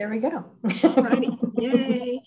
[0.00, 0.44] There we go.
[1.54, 2.20] Yay.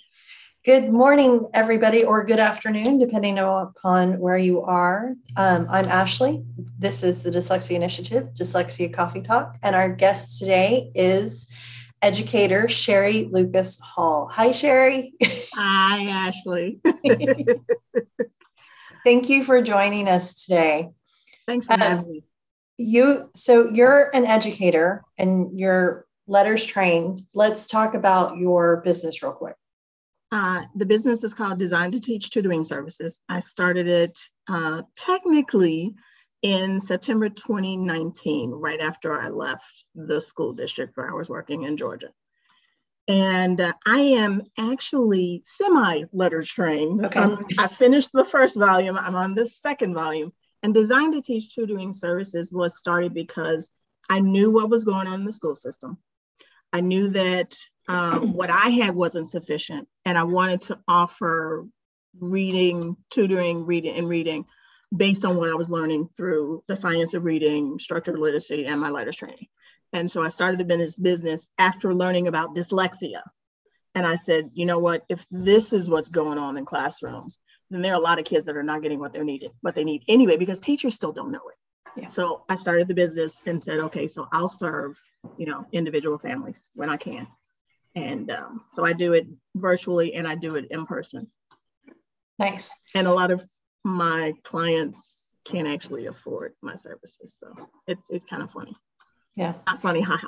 [0.64, 5.16] Good morning, everybody, or good afternoon, depending upon where you are.
[5.36, 6.46] Um, I'm Ashley.
[6.80, 11.50] This is the Dyslexia Initiative, Dyslexia Coffee Talk, and our guest today is
[12.02, 14.30] educator Sherry Lucas Hall.
[14.32, 15.14] Hi, Sherry.
[15.56, 16.80] Hi, Ashley.
[19.04, 20.92] Thank you for joining us today.
[21.46, 22.24] Thanks for um, having me
[22.78, 29.32] you so you're an educator and you're LETRS trained let's talk about your business real
[29.32, 29.56] quick
[30.32, 34.18] uh, the business is called design to teach tutoring services i started it
[34.50, 35.94] uh, technically
[36.42, 41.78] in september 2019 right after i left the school district where i was working in
[41.78, 42.10] georgia
[43.08, 47.06] and uh, I am actually semi LETRS trained.
[47.06, 47.20] Okay.
[47.20, 48.98] Um, I finished the first volume.
[48.98, 50.34] I'm on the second volume.
[50.66, 53.70] And Design to Teach Tutoring Services was started because
[54.10, 56.00] I knew what was going on in the school system.
[56.74, 57.56] I knew that
[57.88, 61.68] um, what I had wasn't sufficient, and I wanted to offer
[62.20, 64.46] reading, tutoring, reading, and reading
[64.96, 68.90] based on what I was learning through the science of reading, structured literacy, and my
[68.90, 69.46] LETRS training.
[69.94, 73.22] And so I started the business business after learning about dyslexia.
[73.94, 75.06] And I said, you know what?
[75.10, 77.38] If this is what's going on in classrooms,
[77.76, 79.76] then there are a lot of kids that are not getting what they're needed, what
[79.76, 82.02] they need anyway, because teachers still don't know it.
[82.02, 82.08] Yeah.
[82.08, 84.98] So I started the business and said, okay, so I'll serve,
[85.38, 87.28] you know, individual families when I can.
[87.96, 91.28] And um, so I do it virtually and I do it in person.
[92.38, 92.74] Nice.
[92.94, 93.46] And a lot of
[93.84, 97.36] my clients can't actually afford my services.
[97.40, 98.76] So it's it's kind of funny.
[99.36, 99.54] Yeah.
[99.68, 100.28] Not funny, haha.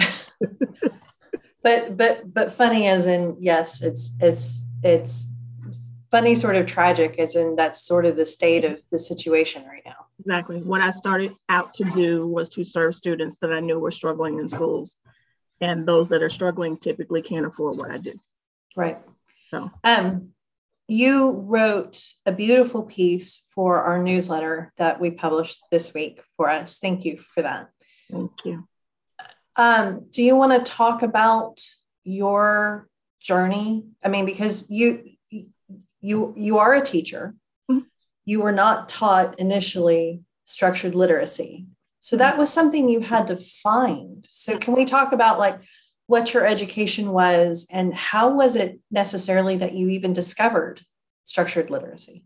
[1.62, 5.28] but but but funny as in yes, it's it's it's
[6.10, 9.82] funny sort of tragic as in that's sort of the state of the situation right
[9.86, 10.06] now.
[10.18, 10.60] Exactly.
[10.62, 14.38] What i started out to do was to serve students that i knew were struggling
[14.38, 14.96] in schools
[15.60, 18.20] and those that are struggling typically can't afford what i do.
[18.76, 18.98] Right.
[19.50, 19.70] So.
[19.84, 20.30] Um
[20.88, 26.80] you wrote a beautiful piece for our newsletter that we published this week for us.
[26.80, 27.70] Thank you for that.
[28.10, 28.66] Thank you.
[29.54, 31.60] Um, do you want to talk about
[32.02, 32.88] your
[33.20, 33.84] journey?
[34.02, 35.04] I mean because you
[36.00, 37.34] you you are a teacher.
[37.70, 37.86] Mm-hmm.
[38.24, 41.66] you were not taught initially structured literacy.
[42.00, 44.26] So that was something you had to find.
[44.28, 45.60] So can we talk about like
[46.06, 50.80] what your education was and how was it necessarily that you even discovered
[51.24, 52.24] structured literacy?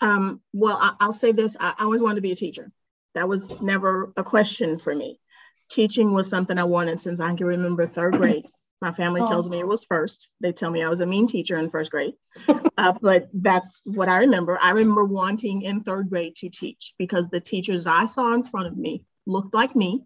[0.00, 1.56] Um, well I, will say this.
[1.58, 2.70] I, I always wanted to be a teacher.
[3.14, 5.20] That was never a question for me.
[5.68, 8.46] Teaching was something i wanted since i can remember third grade
[8.80, 9.26] my family oh.
[9.26, 10.28] tells me it was first.
[10.40, 12.14] They tell me I was a mean teacher in first grade,
[12.76, 14.58] uh, but that's what I remember.
[14.60, 18.68] I remember wanting in third grade to teach because the teachers I saw in front
[18.68, 20.04] of me looked like me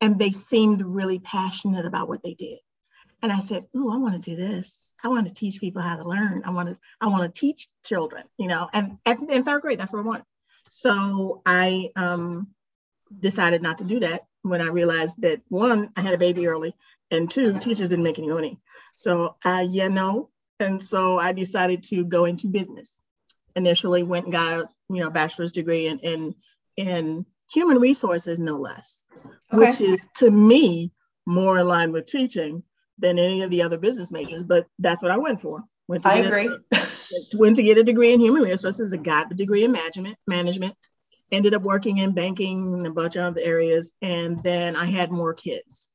[0.00, 2.58] and they seemed really passionate about what they did.
[3.22, 4.94] And I said, "Ooh, I want to do this.
[5.02, 6.42] I want to teach people how to learn.
[6.44, 9.92] I want to, I want to teach children, you know." And in third grade, that's
[9.92, 10.24] what I wanted.
[10.68, 12.48] So I um,
[13.18, 16.74] decided not to do that when I realized that one, I had a baby early,
[17.10, 18.58] and two, teachers didn't make any money.
[18.94, 20.30] So, uh, yeah, no.
[20.58, 23.02] And so I decided to go into business.
[23.54, 26.34] Initially, went and got a you know bachelor's degree in in,
[26.76, 29.04] in human resources, no less,
[29.52, 29.66] okay.
[29.66, 30.92] which is to me
[31.26, 32.62] more in line with teaching
[32.98, 34.42] than any of the other business majors.
[34.42, 35.64] But that's what I went for.
[35.88, 36.48] Went to I agree.
[36.72, 36.78] A,
[37.34, 38.92] went to get a degree in human resources.
[38.92, 40.16] I got the degree in management.
[40.26, 40.74] Management.
[41.32, 45.10] Ended up working in banking and a bunch of other areas, and then I had
[45.10, 45.88] more kids.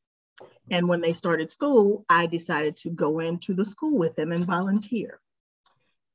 [0.72, 4.46] And when they started school, I decided to go into the school with them and
[4.46, 5.20] volunteer.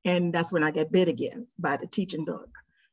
[0.05, 2.49] And that's when I got bit again by the teaching bug.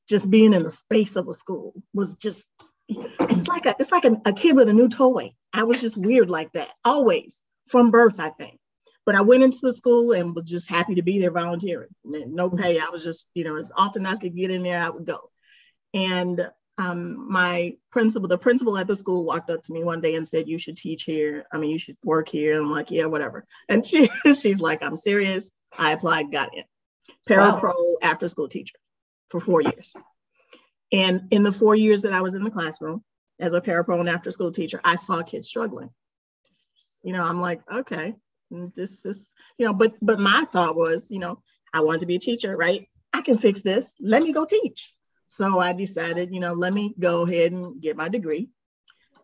[0.09, 2.46] Just being in the space of a school was just,
[2.90, 5.34] it's like a, it's like a, a kid with a new toy.
[5.53, 8.59] I was just weird like that, always from birth, I think.
[9.06, 11.90] But I went into the school and was just happy to be there volunteering.
[12.03, 12.80] No pay.
[12.80, 15.06] I was just, you know, as often as I could get in there, I would
[15.06, 15.30] go.
[15.94, 20.16] And um, my principal, the principal at the school walked up to me one day
[20.16, 21.45] and said, you should teach here.
[21.51, 22.59] I mean, you should work here.
[22.59, 23.45] I'm like, yeah, whatever.
[23.69, 25.51] And she, she's like, I'm serious.
[25.77, 26.63] I applied, got in.
[27.27, 27.95] Para pro wow.
[28.01, 28.75] after school teacher
[29.30, 29.94] for four years.
[30.92, 33.03] And in the four years that I was in the classroom
[33.39, 35.89] as a para pro and after school teacher, I saw kids struggling.
[37.03, 38.15] You know, I'm like, okay,
[38.51, 41.42] this is, you know, but but my thought was, you know,
[41.74, 42.88] I wanted to be a teacher, right?
[43.12, 43.95] I can fix this.
[44.00, 44.94] Let me go teach.
[45.33, 48.50] So I decided, you know, let me go ahead and get my degree.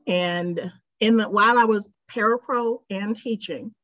[0.07, 3.75] And in the while I was parapro and teaching,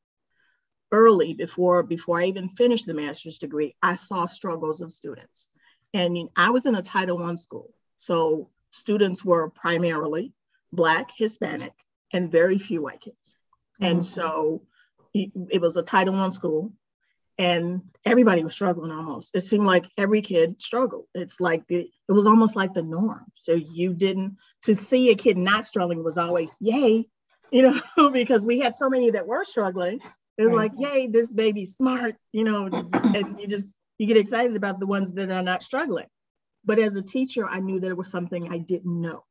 [0.92, 5.50] early before before I even finished the master's degree, I saw struggles of students.
[5.94, 7.70] And I was in a Title I school.
[8.00, 10.34] So students were primarily
[10.74, 11.74] Black, Hispanic,
[12.12, 13.38] and very few white kids.
[13.80, 13.86] Mm-hmm.
[13.86, 14.64] And so
[15.14, 16.74] it, it was a Title I school
[17.38, 19.36] and everybody was struggling almost.
[19.36, 21.06] It seemed like every kid struggled.
[21.14, 23.26] It's like the it was almost like the norm.
[23.36, 27.08] So you didn't to see a kid not struggling was always yay,
[27.52, 30.00] you know, because we had so many that were struggling.
[30.38, 30.72] It was right.
[30.72, 34.88] like, yay, this baby's smart, you know, and you just you get excited about the
[34.88, 36.08] ones that are not struggling.
[36.66, 39.24] But as a teacher, I knew there was something I didn't know.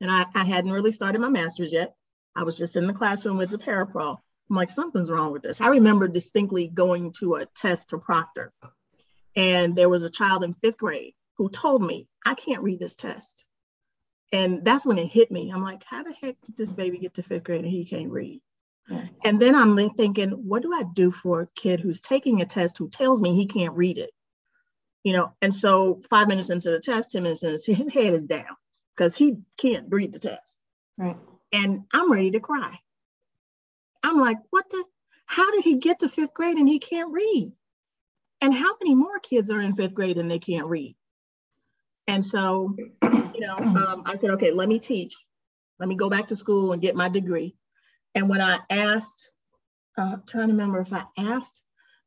[0.00, 1.94] And I, I hadn't really started my master's yet.
[2.34, 4.18] I was just in the classroom with the parapro.
[4.52, 5.62] I'm like, something's wrong with this.
[5.62, 8.52] I remember distinctly going to a test for Proctor,
[9.34, 12.94] and there was a child in fifth grade who told me, I can't read this
[12.94, 13.46] test.
[14.30, 15.50] And that's when it hit me.
[15.50, 18.10] I'm like, how the heck did this baby get to fifth grade and he can't
[18.10, 18.42] read?
[18.90, 19.06] Yeah.
[19.24, 22.76] And then I'm thinking, what do I do for a kid who's taking a test
[22.76, 24.10] who tells me he can't read it?
[25.02, 28.26] You know, and so five minutes into the test, 10 minutes into his head is
[28.26, 28.44] down
[28.94, 30.58] because he can't read the test.
[30.98, 31.16] Right.
[31.54, 32.78] And I'm ready to cry.
[34.02, 34.84] I'm like, what the?
[35.26, 37.52] How did he get to fifth grade and he can't read?
[38.40, 40.96] And how many more kids are in fifth grade and they can't read?
[42.06, 45.14] And so, you know, um, I said, okay, let me teach.
[45.78, 47.54] Let me go back to school and get my degree.
[48.14, 49.30] And when I asked,
[49.96, 51.62] uh, trying to remember if I asked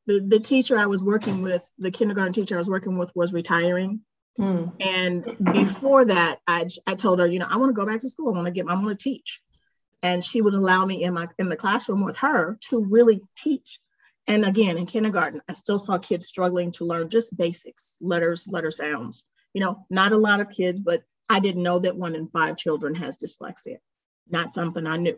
[0.05, 3.33] the, the teacher I was working with, the kindergarten teacher I was working with was
[3.33, 4.01] retiring.
[4.37, 4.73] Mm.
[4.81, 8.09] And before that, I, I told her, you know, I want to go back to
[8.09, 8.33] school.
[8.33, 9.41] I want to get, I want to teach
[10.05, 13.79] and she would allow me in my in the classroom with her to really teach.
[14.27, 18.71] And again in kindergarten i still saw kids struggling to learn just basics letters letter
[18.71, 19.25] sounds.
[19.53, 22.55] You know not a lot of kids but i didn't know that one in five
[22.55, 23.77] children has dyslexia.
[24.29, 25.17] Not something i knew.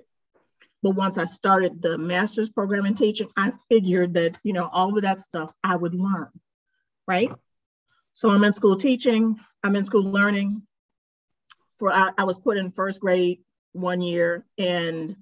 [0.84, 4.95] But once i started the master's program in teaching i figured that you know all
[4.95, 6.31] of that stuff i would learn
[7.07, 7.31] right?
[8.13, 10.63] So i'm in school teaching i'm in school learning.
[11.80, 13.39] For I, I was put in first grade
[13.77, 15.15] one year and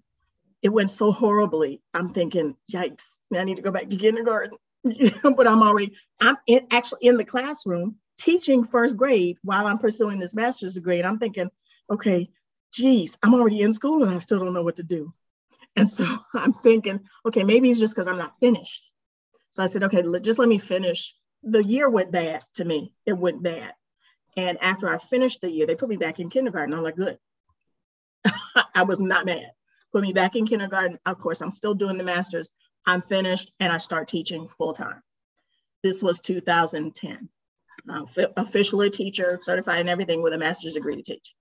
[0.61, 1.81] it went so horribly.
[1.93, 3.05] I'm thinking, yikes,
[3.35, 4.57] I need to go back to kindergarten.
[4.83, 10.19] but I'm already, I'm in, actually in the classroom teaching first grade while I'm pursuing
[10.19, 10.99] this master's degree.
[10.99, 11.49] And I'm thinking,
[11.89, 12.29] okay,
[12.73, 15.13] geez, I'm already in school and I still don't know what to do.
[15.75, 18.91] And so I'm thinking, okay, maybe it's just because I'm not finished.
[19.51, 21.15] So I said, okay, just let me finish.
[21.43, 22.93] The year went bad to me.
[23.05, 23.73] It went bad.
[24.37, 26.73] And after I finished the year, they put me back in kindergarten.
[26.73, 27.17] I'm like, good.
[28.75, 29.51] I was not mad.
[29.91, 30.99] Put me back in kindergarten.
[31.05, 32.51] Of course, I'm still doing the master's.
[32.85, 35.01] I'm finished and I start teaching full time.
[35.83, 37.29] This was 2010.
[37.87, 38.05] Uh,
[38.37, 41.35] officially a teacher, certified and everything with a master's degree to teach.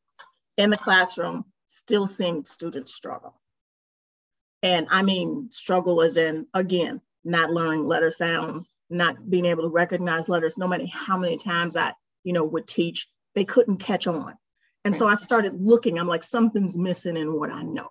[0.56, 3.40] In the classroom, still seeing students struggle.
[4.62, 9.68] And I mean, struggle as in, again, not learning letter sounds, not being able to
[9.68, 11.92] recognize letters, no matter how many times I,
[12.22, 14.36] you know, would teach, they couldn't catch on.
[14.84, 17.90] And so I started looking, I'm like, something's missing in what I know.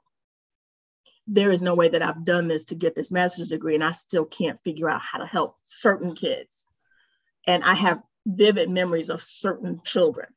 [1.25, 3.92] There is no way that I've done this to get this master's degree, and I
[3.92, 6.68] still can't figure out how to help certain kids.
[7.48, 10.28] And I have vivid memories of certain children.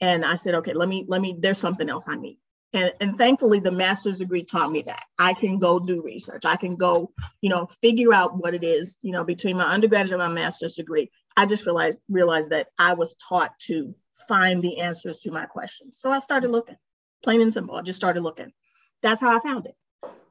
[0.00, 2.38] And I said, okay, let me, let me, there's something else I need.
[2.72, 6.44] And, and thankfully, the master's degree taught me that I can go do research.
[6.44, 10.20] I can go, you know, figure out what it is, you know, between my undergraduate
[10.20, 11.10] and my master's degree.
[11.36, 13.94] I just realized realized that I was taught to
[14.28, 15.98] find the answers to my questions.
[15.98, 16.76] So I started looking,
[17.22, 17.76] plain and simple.
[17.76, 18.52] I just started looking.
[19.02, 19.74] That's how I found it.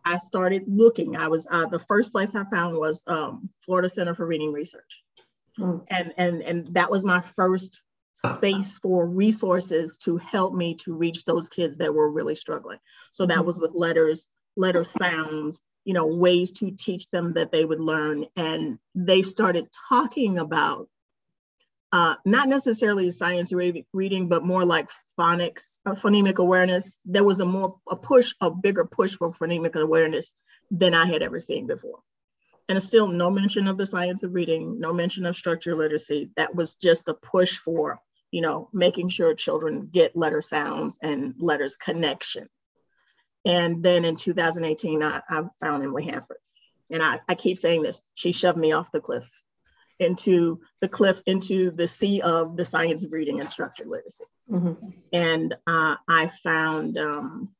[0.04, 1.16] I started looking.
[1.18, 5.04] I was uh, the first place I found was um, Florida Center for Reading Research,
[5.60, 5.84] mm.
[5.90, 7.82] and and and that was my first
[8.16, 12.80] space for resources to help me to reach those kids that were really struggling.
[13.12, 13.46] So that mm.
[13.46, 18.26] was with letters, letter sounds, you know, ways to teach them that they would learn,
[18.36, 20.88] and they started talking about
[21.92, 27.00] uh, not necessarily science re- reading, but more like phonics, uh, phonemic awareness.
[27.06, 30.34] There was a more a push, a bigger push for phonemic awareness
[30.72, 32.00] than I had ever seen before.
[32.68, 36.32] And still no mention of the science of reading, no mention of structured literacy.
[36.36, 38.00] That was just a push for,
[38.32, 42.50] you know, making sure children get letter sounds and letters connection.
[43.46, 46.38] And then in 2018, I, I found Emily Hanford.
[46.90, 49.30] And I, I keep saying this, she shoved me off the cliff
[50.00, 54.26] into the cliff into the sea of the science of reading and structured literacy.
[54.52, 54.90] Mm-hmm.
[55.14, 57.56] And uh, I found um,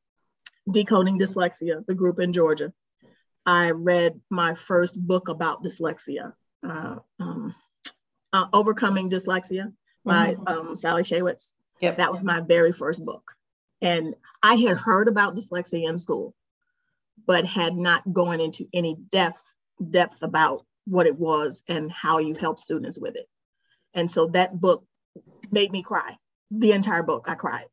[0.70, 2.72] Decoding Dyslexia, the group in Georgia.
[3.44, 6.32] I read my first book about dyslexia,
[6.64, 7.54] uh, um,
[8.32, 9.72] uh, Overcoming Dyslexia
[10.04, 10.48] by mm-hmm.
[10.48, 11.54] um, Sally Shaywitz.
[11.80, 11.98] Yep.
[11.98, 13.32] That was my very first book.
[13.80, 16.34] And I had heard about dyslexia in school,
[17.26, 19.42] but had not gone into any depth
[19.90, 23.28] depth about what it was and how you help students with it.
[23.94, 24.84] And so that book
[25.50, 26.16] made me cry.
[26.50, 27.66] The entire book, I cried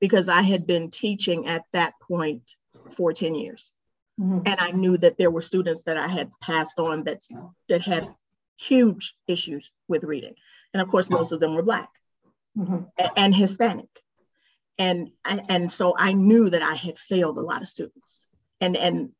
[0.00, 2.54] because I had been teaching at that point
[2.90, 3.72] for 10 years.
[4.20, 4.40] Mm-hmm.
[4.46, 7.22] And I knew that there were students that I had passed on that,
[7.68, 8.06] that had
[8.58, 10.34] huge issues with reading.
[10.72, 11.88] And of course, most of them were Black
[12.56, 12.82] mm-hmm.
[13.16, 13.88] and Hispanic.
[14.78, 18.26] And, and so I knew that I had failed a lot of students.
[18.60, 19.10] And, and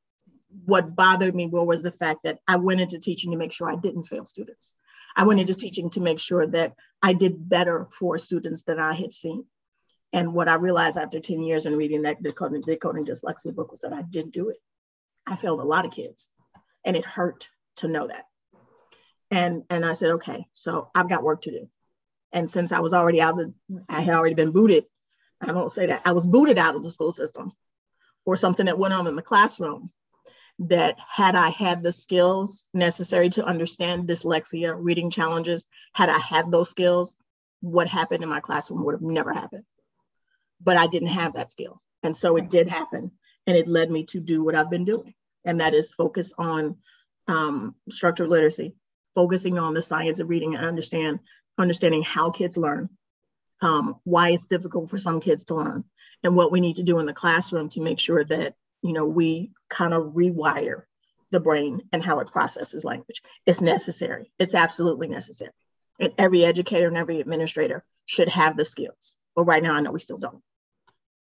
[0.65, 3.77] what bothered me was the fact that I went into teaching to make sure I
[3.77, 4.75] didn't fail students.
[5.17, 8.95] I went into teaching to make sure that I did better for students than I
[8.95, 9.45] had seen.
[10.13, 13.81] And what I realized after 10 years in reading that decoding, decoding dyslexia book was
[13.81, 14.59] that I didn't do it.
[15.27, 16.29] I failed a lot of kids
[16.85, 18.25] and it hurt to know that.
[19.31, 21.69] And, and I said, okay, so I've got work to do.
[22.33, 23.53] And since I was already out, of,
[23.89, 24.85] I had already been booted.
[25.41, 27.53] I don't say that I was booted out of the school system
[28.25, 29.91] for something that went on in the classroom
[30.61, 36.51] that had I had the skills necessary to understand dyslexia, reading challenges, had I had
[36.51, 37.17] those skills,
[37.61, 39.65] what happened in my classroom would have never happened.
[40.63, 41.81] But I didn't have that skill.
[42.03, 43.11] And so it did happen.
[43.47, 45.15] And it led me to do what I've been doing.
[45.45, 46.77] And that is focus on
[47.27, 48.75] um, structured literacy,
[49.15, 51.21] focusing on the science of reading and understand,
[51.59, 52.89] understanding how kids learn,
[53.61, 55.85] um, why it's difficult for some kids to learn,
[56.23, 58.55] and what we need to do in the classroom to make sure that
[58.85, 60.83] you know, we kind of rewire
[61.31, 63.23] the brain and how it processes language.
[63.47, 64.31] It's necessary.
[64.39, 65.53] It's absolutely necessary.
[65.99, 69.17] And every educator and every administrator should have the skills.
[69.35, 70.43] But right now, I know we still don't.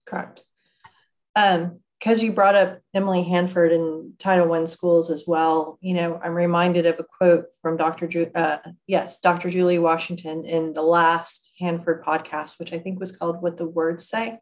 [0.04, 0.42] Correct.
[1.36, 6.20] Um, because you brought up Emily Hanford and Title I schools as well, you know,
[6.20, 8.08] I'm reminded of a quote from Dr.
[8.08, 9.50] Ju- uh, yes, Dr.
[9.50, 14.08] Julie Washington in the last Hanford podcast, which I think was called "What the Words
[14.08, 14.40] Say."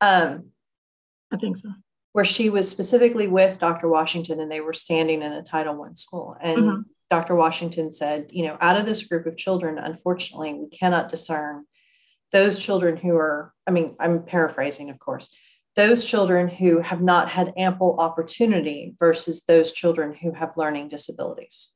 [0.00, 0.50] Um,
[1.32, 1.70] I think so
[2.12, 3.88] where she was specifically with Dr.
[3.88, 6.36] Washington and they were standing in a Title I school.
[6.40, 6.80] And mm-hmm.
[7.08, 7.34] Dr.
[7.34, 11.64] Washington said, you know, out of this group of children, unfortunately, we cannot discern
[12.32, 15.34] those children who are, I mean, I'm paraphrasing, of course,
[15.76, 21.72] those children who have not had ample opportunity versus those children who have learning disabilities.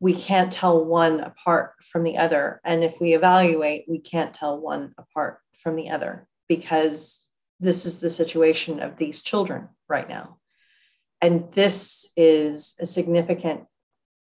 [0.00, 2.60] We can't tell one apart from the other.
[2.64, 7.28] And if we evaluate, we can't tell one apart from the other because
[7.60, 10.38] this is the situation of these children right now.
[11.20, 13.64] And this is a significant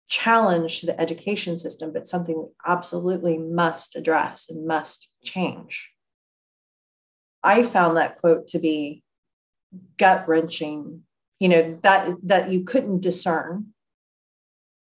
[0.08, 5.90] challenge to the education system, but something we absolutely must address and must change.
[7.44, 9.04] I found that quote to be
[9.98, 11.04] gut wrenching,
[11.40, 13.68] you know, that, that you couldn't discern.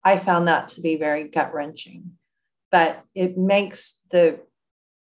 [0.02, 2.12] I found that to be very gut wrenching,
[2.70, 4.40] but it makes the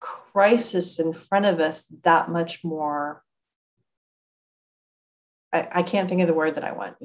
[0.01, 3.22] crisis in front of us that much more
[5.53, 6.97] I, I can't think of the word that I want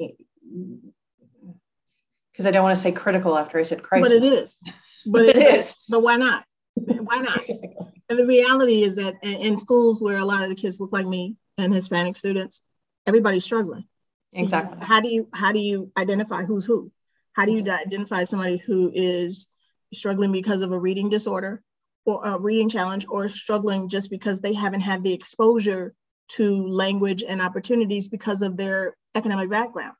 [2.31, 4.11] because I don't want to say critical after I said crisis.
[4.11, 4.57] But it is.
[5.05, 5.75] But it, it is.
[5.89, 6.45] But why not?
[6.75, 7.39] Why not?
[7.39, 7.75] exactly.
[8.09, 11.05] And the reality is that in schools where a lot of the kids look like
[11.05, 12.61] me and Hispanic students,
[13.05, 13.85] everybody's struggling.
[14.33, 14.85] Exactly.
[14.85, 16.91] How do you how do you identify who's who?
[17.33, 17.87] How do you exactly.
[17.87, 19.47] identify somebody who is
[19.93, 21.61] struggling because of a reading disorder
[22.05, 25.93] or a reading challenge or struggling just because they haven't had the exposure
[26.29, 29.93] to language and opportunities because of their economic background.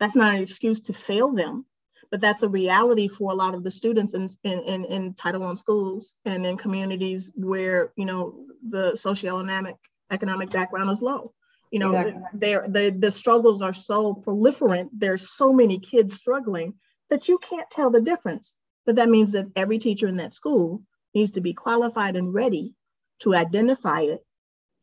[0.00, 1.66] That's not an excuse to fail them,
[2.10, 5.44] but that's a reality for a lot of the students in, in, in, in Title
[5.44, 9.76] I schools and in communities where, you know, the socioeconomic
[10.10, 11.32] economic background is low.
[11.70, 12.68] You know, exactly.
[12.68, 14.90] the, the struggles are so proliferant.
[14.92, 16.74] There's so many kids struggling
[17.10, 18.56] that you can't tell the difference.
[18.86, 20.82] But that means that every teacher in that school
[21.14, 22.74] needs to be qualified and ready
[23.20, 24.24] to identify it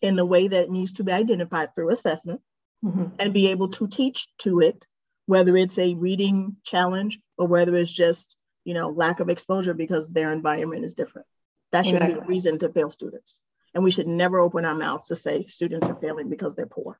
[0.02, 2.42] in the way that it needs to be identified through assessment
[2.84, 3.08] mm-hmm.
[3.20, 4.88] and be able to teach to it,
[5.26, 10.10] whether it's a reading challenge or whether it's just, you know, lack of exposure because
[10.10, 11.28] their environment is different.
[11.72, 12.20] That should exactly.
[12.20, 13.42] be a reason to fail students.
[13.74, 17.00] And we should never open our mouths to say students are failing because they're poor.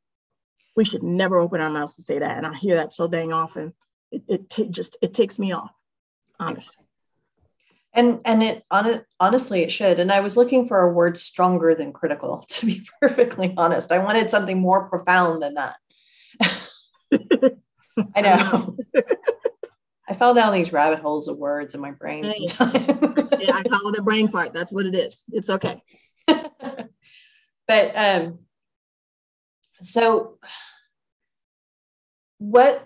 [0.76, 2.38] We should never open our mouths to say that.
[2.38, 3.74] And I hear that so dang often.
[4.12, 5.72] It, it t- just, it takes me off,
[6.40, 6.86] honestly
[7.94, 10.00] and and it on honestly it should.
[10.00, 13.92] And i was looking for a word stronger than critical to be perfectly honest.
[13.92, 15.76] I wanted something more profound than that.
[18.16, 18.78] I know.
[20.08, 22.34] I fell down these rabbit holes of words in my brain yeah,
[23.40, 24.54] yeah i call it a brain fart.
[24.54, 25.24] That's what it is.
[25.32, 25.82] It's okay.
[27.68, 28.40] But um
[29.80, 30.38] so
[32.38, 32.86] what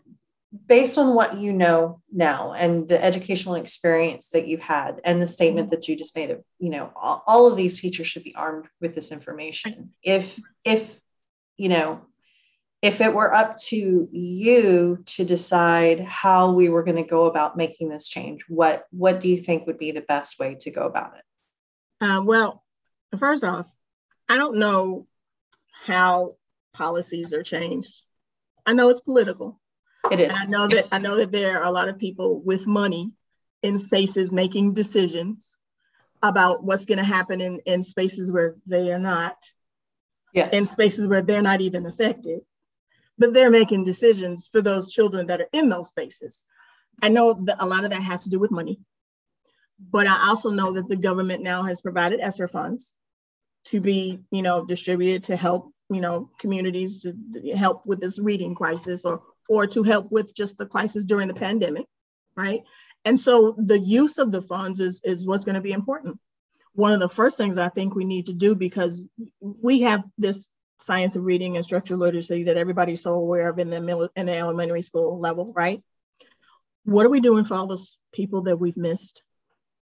[0.67, 5.27] based on what you know now and the educational experience that you've had and the
[5.27, 8.35] statement that you just made of you know all, all, of these teachers should be
[8.35, 10.99] armed with this information if if
[11.57, 12.01] you know
[12.81, 17.57] if it were up to you to decide how we were going to go about
[17.57, 20.85] making this change what what do you think would be the best way to go
[20.85, 22.63] about it uh, well
[23.17, 23.67] first off
[24.27, 25.07] I don't know
[25.85, 26.35] how
[26.73, 28.03] policies are changed.
[28.65, 29.59] I know it's political.
[30.11, 30.33] It is.
[30.33, 33.11] And I know that I know that there are a lot of people with money
[33.61, 35.57] in spaces making decisions
[36.21, 39.35] about what's going to happen in, in spaces where they are not.
[40.33, 40.53] Yes.
[40.53, 42.41] In spaces where they're not even affected.
[43.17, 46.45] But they're making decisions for those children that are in those spaces.
[47.01, 48.79] I know that a lot of that has to do with money.
[49.79, 52.93] But I also know that the government now has provided ESSER funds
[53.65, 58.55] to be, you know, distributed to help, you know, communities to help with this reading
[58.55, 61.85] crisis or or to help with just the crisis during the pandemic,
[62.35, 62.61] right?
[63.03, 66.19] And so the use of the funds is, is what's going to be important.
[66.73, 69.03] One of the first things I think we need to do because
[69.39, 70.49] we have this
[70.79, 74.35] science of reading and structural literacy that everybody's so aware of in the in the
[74.35, 75.81] elementary school level, right?
[76.83, 79.23] What are we doing for all those people that we've missed?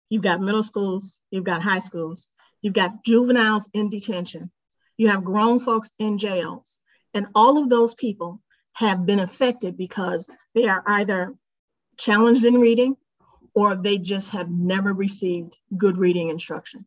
[0.10, 2.28] You've got middle schools, you've got high schools,
[2.62, 4.52] you've got juveniles in detention,
[4.98, 6.78] you have grown folks in jails,
[7.14, 8.42] and all of those people
[8.74, 11.34] have been affected because they are either
[11.98, 12.96] challenged in reading
[13.54, 16.86] or they just have never received good reading instruction.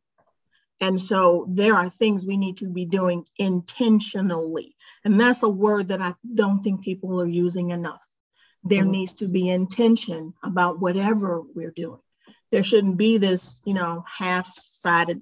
[0.81, 4.77] And so there are things we need to be doing intentionally.
[5.05, 8.03] And that's a word that I don't think people are using enough.
[8.65, 8.91] There mm-hmm.
[8.91, 12.01] needs to be intention about whatever we're doing.
[12.51, 15.21] There shouldn't be this, you know, half-sided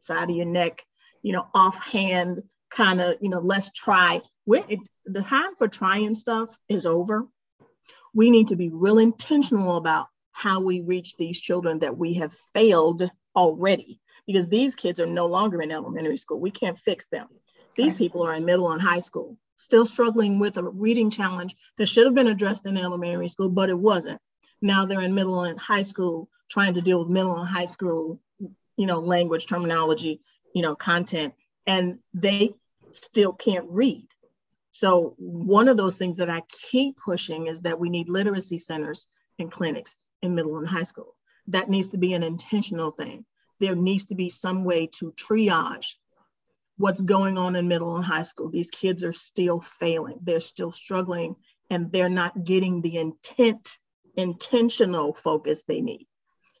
[0.00, 0.84] side of your neck,
[1.22, 4.20] you know, offhand kind of, you know, let's try.
[4.46, 7.26] We're, it, the time for trying stuff is over.
[8.14, 12.34] We need to be real intentional about how we reach these children that we have
[12.54, 16.40] failed already because these kids are no longer in elementary school.
[16.40, 17.28] We can't fix them.
[17.76, 21.86] These people are in middle and high school, still struggling with a reading challenge that
[21.86, 24.20] should have been addressed in elementary school, but it wasn't.
[24.60, 28.20] Now they're in middle and high school trying to deal with middle and high school,
[28.76, 30.20] you know, language, terminology,
[30.54, 31.34] you know, content,
[31.66, 32.54] and they
[32.92, 34.06] still can't read.
[34.72, 39.06] So one of those things that I keep pushing is that we need literacy centers
[39.38, 41.14] and clinics in middle and high school.
[41.48, 43.24] That needs to be an intentional thing.
[43.60, 45.94] There needs to be some way to triage
[46.78, 48.48] what's going on in middle and high school.
[48.48, 51.36] These kids are still failing, they're still struggling,
[51.70, 53.78] and they're not getting the intent,
[54.16, 56.06] intentional focus they need.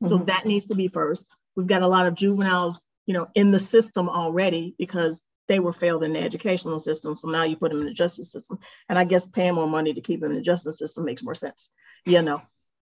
[0.02, 0.08] Mm-hmm.
[0.08, 1.26] So that needs to be first.
[1.56, 5.72] We've got a lot of juveniles, you know, in the system already because they were
[5.72, 7.14] failed in the educational system.
[7.14, 8.58] So now you put them in the justice system.
[8.88, 11.34] And I guess paying more money to keep them in the justice system makes more
[11.34, 11.70] sense.
[12.04, 12.42] You know.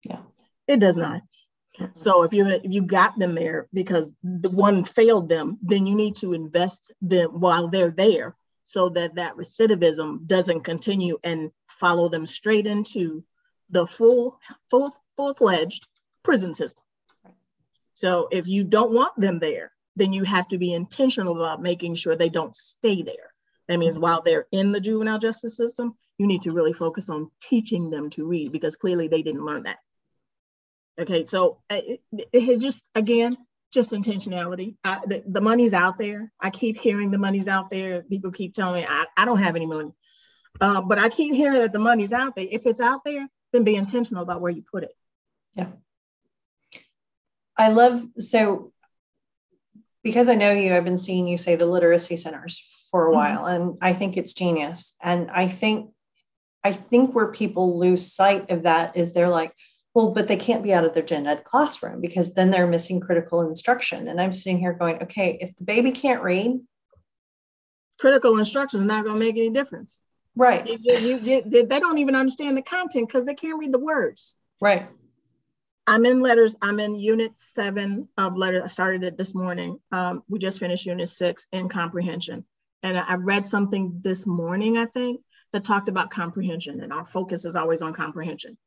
[0.03, 0.19] Yeah.
[0.67, 1.21] It does not.
[1.93, 5.95] So if you if you got them there because the one failed them, then you
[5.95, 8.35] need to invest them while they're there
[8.65, 13.23] so that that recidivism doesn't continue and follow them straight into
[13.69, 15.87] the full full full-fledged
[16.23, 16.83] prison system.
[17.93, 21.95] So if you don't want them there, then you have to be intentional about making
[21.95, 23.33] sure they don't stay there.
[23.67, 27.29] That means while they're in the juvenile justice system, you need to really focus on
[27.41, 29.77] teaching them to read because clearly they didn't learn that.
[30.99, 32.01] Okay, so uh, it,
[32.33, 33.37] it's just again
[33.71, 34.75] just intentionality.
[34.83, 36.31] I, the, the money's out there.
[36.39, 38.01] I keep hearing the money's out there.
[38.01, 39.91] People keep telling me I, I don't have any money,
[40.59, 42.47] uh, but I keep hearing that the money's out there.
[42.49, 44.95] If it's out there, then be intentional about where you put it.
[45.55, 45.67] Yeah.
[47.57, 48.71] I love so
[50.03, 53.17] because I know you, I've been seeing you say the literacy centers for a mm-hmm.
[53.17, 54.95] while, and I think it's genius.
[55.01, 55.91] And I think
[56.63, 59.53] I think where people lose sight of that is they're like,
[59.93, 62.99] well, but they can't be out of their gen ed classroom because then they're missing
[62.99, 64.07] critical instruction.
[64.07, 66.59] And I'm sitting here going, okay, if the baby can't read,
[67.99, 70.01] critical instruction is not going to make any difference.
[70.35, 70.65] Right.
[70.67, 74.35] You, you, you, they don't even understand the content because they can't read the words.
[74.61, 74.89] Right.
[75.89, 76.55] I'm in LETRS.
[76.61, 78.63] I'm in unit seven of LETRS.
[78.63, 79.79] I started it this morning.
[79.91, 82.45] Um, we just finished unit six in comprehension.
[82.83, 85.21] And I read something this morning, I think,
[85.51, 86.81] that talked about comprehension.
[86.81, 88.57] And our focus is always on comprehension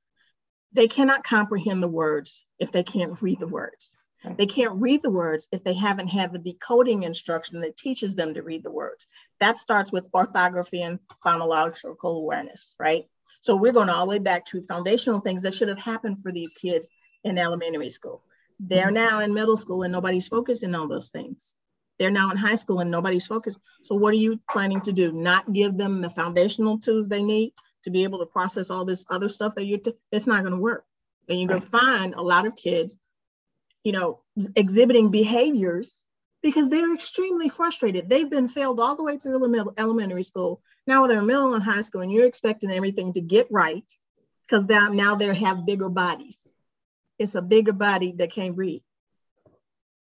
[0.72, 3.96] they cannot comprehend the words if they can't read the words.
[4.36, 8.34] They can't read the words if they haven't had the decoding instruction that teaches them
[8.34, 9.08] to read the words.
[9.40, 13.06] That starts with orthography and phonological awareness, right?
[13.42, 16.30] So we're going all the way back to foundational things that should have happened for
[16.30, 16.88] these kids
[17.24, 18.22] in elementary school.
[18.60, 18.94] They're mm-hmm.
[18.94, 21.56] now in middle school and nobody's focusing on those things.
[21.98, 23.58] They're now in high school and nobody's focused.
[23.82, 25.10] So what are you planning to do?
[25.10, 27.52] Not give them the foundational tools they need
[27.82, 30.54] to be able to process all this other stuff that you're, t- it's not going
[30.54, 30.84] to work.
[31.28, 32.96] And you're going to find a lot of kids,
[33.82, 34.20] you know,
[34.54, 36.00] exhibiting behaviors
[36.42, 38.08] because they're extremely frustrated.
[38.08, 40.60] They've been failed all the way through elementary school.
[40.86, 43.84] Now they're in middle and high school, and you're expecting everything to get right
[44.46, 46.38] because now, they have bigger bodies.
[47.18, 48.82] It's a bigger body that can't read.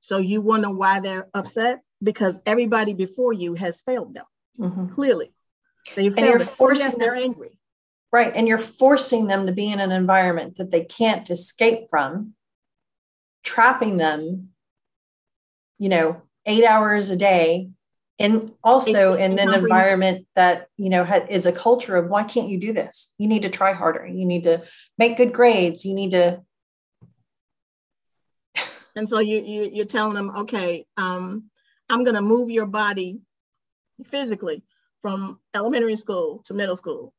[0.00, 1.82] So you wonder why they're upset?
[2.02, 4.24] because everybody before you has failed them.
[4.58, 4.88] Mm-hmm.
[4.88, 5.32] Clearly,
[5.94, 6.18] they failed.
[6.18, 7.58] And you're forcing so yes, they're angry.
[8.12, 12.34] Right, and you're forcing them to be in an environment that they can't escape from,
[13.42, 14.50] trapping them.
[15.78, 17.68] You know, eight hours a day
[18.18, 22.48] and also in an environment that you know ha- is a culture of why can't
[22.48, 23.14] you do this?
[23.18, 24.06] You need to try harder.
[24.06, 24.62] You need to
[24.96, 25.84] make good grades.
[25.84, 26.40] You need to
[28.96, 31.44] and so you, you you're telling them okay um,
[31.90, 33.20] i'm going to move your body
[34.04, 34.62] physically
[35.02, 37.12] from elementary school to middle school.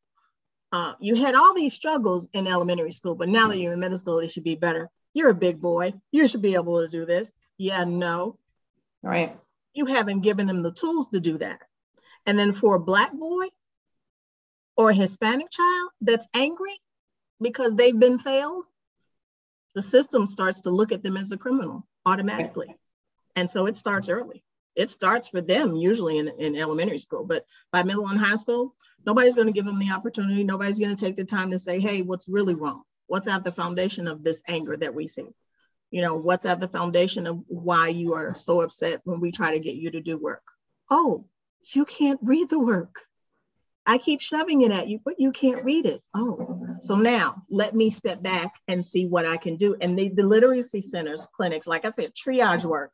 [0.74, 3.98] Uh, you had all these struggles in elementary school but now that you're in middle
[3.98, 4.90] school it should be better.
[5.14, 5.94] You're a big boy.
[6.12, 7.32] You should be able to do this.
[7.58, 8.40] Yeah no
[9.08, 9.36] right
[9.78, 11.62] you haven't given them the tools to do that.
[12.26, 13.46] And then for a Black boy
[14.76, 16.74] or a Hispanic child that's angry
[17.40, 18.66] because they've been failed,
[19.76, 22.76] the system starts to look at them as a criminal automatically.
[23.36, 24.44] And so it starts early.
[24.76, 28.74] It starts for them usually in, in elementary school, but by middle and high school,
[29.06, 30.44] nobody's going to give them the opportunity.
[30.44, 32.82] Nobody's going to take the time to say, hey, what's really wrong?
[33.06, 35.28] What's at the foundation of this anger that we see?
[35.92, 39.52] You know what's at the foundation of why you are so upset when we try
[39.54, 40.44] to get you to do work?
[40.90, 41.26] Oh
[41.74, 43.02] you can't read the work.
[43.86, 46.02] I keep shoving it at you but you can't read it.
[46.14, 49.76] Oh so now let me step back and see what i can do.
[49.80, 52.92] And the, the literacy centers clinics like i said triage work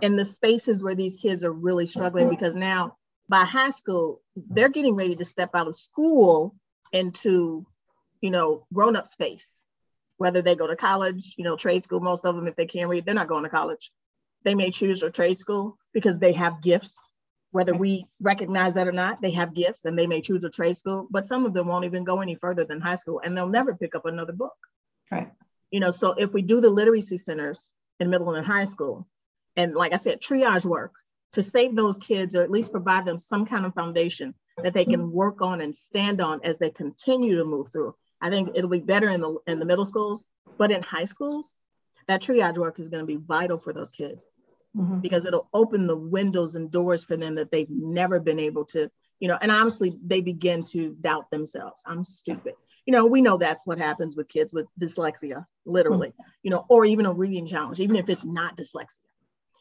[0.00, 2.96] in the spaces where these kids are really struggling because now
[3.28, 6.54] by high school they're getting ready to step out of school
[6.92, 7.66] into
[8.20, 9.64] you know grown-up space
[10.16, 12.88] whether they go to college, you know, trade school, most of them, if they can't
[12.88, 13.90] read, they're not going to college.
[14.44, 16.98] They may choose a trade school because they have gifts.
[17.50, 20.76] Whether we recognize that or not, they have gifts and they may choose a trade
[20.76, 23.48] school, but some of them won't even go any further than high school and they'll
[23.48, 24.56] never pick up another book.
[25.10, 25.30] Right.
[25.70, 29.06] You know, so if we do the literacy centers in middle and high school,
[29.56, 30.92] and like I said, triage work
[31.32, 34.84] to save those kids or at least provide them some kind of foundation that they
[34.84, 38.70] can work on and stand on as they continue to move through I think it'll
[38.70, 40.24] be better in the in the middle schools,
[40.58, 41.56] but in high schools,
[42.06, 44.28] that triage work is going to be vital for those kids
[44.76, 45.00] mm-hmm.
[45.00, 48.90] because it'll open the windows and doors for them that they've never been able to,
[49.20, 51.82] you know, and honestly, they begin to doubt themselves.
[51.86, 52.54] I'm stupid.
[52.86, 56.30] You know, we know that's what happens with kids with dyslexia, literally, mm-hmm.
[56.42, 59.00] you know, or even a reading challenge, even if it's not dyslexia.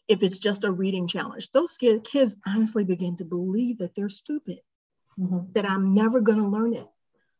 [0.09, 4.59] If it's just a reading challenge, those kids honestly begin to believe that they're stupid,
[5.17, 5.53] mm-hmm.
[5.53, 6.87] that I'm never going to learn it.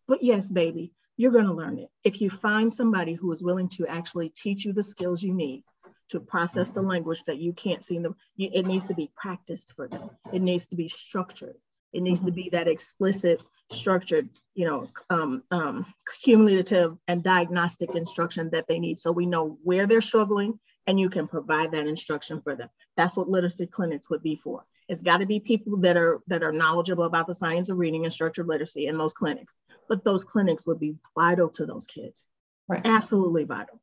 [0.07, 1.89] But yes, baby, you're going to learn it.
[2.03, 5.63] If you find somebody who is willing to actually teach you the skills you need
[6.09, 9.73] to process the language that you can't see them, you, it needs to be practiced
[9.75, 10.09] for them.
[10.31, 11.55] It needs to be structured.
[11.93, 15.85] It needs to be that explicit, structured, you know, um, um,
[16.23, 18.99] cumulative and diagnostic instruction that they need.
[18.99, 22.69] So we know where they're struggling and you can provide that instruction for them.
[22.97, 24.65] That's what literacy clinics would be for.
[24.87, 28.03] It's got to be people that are that are knowledgeable about the science of reading
[28.03, 29.55] and structured literacy in those clinics.
[29.89, 32.25] But those clinics would be vital to those kids.
[32.67, 32.81] Right.
[32.85, 33.79] Absolutely vital.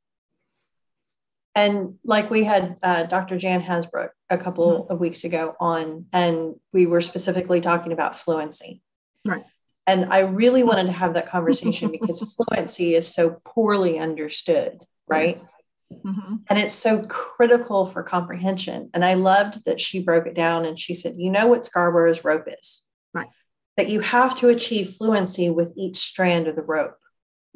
[1.55, 3.37] And like we had uh, Dr.
[3.37, 4.93] Jan Hasbrouck a couple mm-hmm.
[4.93, 8.83] of weeks ago on, and we were specifically talking about fluency.
[9.27, 9.45] Right.
[9.87, 15.37] And I really wanted to have that conversation because fluency is so poorly understood, right?
[15.37, 15.51] Yes.
[15.93, 16.37] Mm-hmm.
[16.49, 18.91] And it's so critical for comprehension.
[18.95, 22.25] And I loved that she broke it down and she said, you know what Scarborough's
[22.25, 22.83] rope is?
[23.13, 23.29] Right.
[23.77, 26.99] That you have to achieve fluency with each strand of the rope.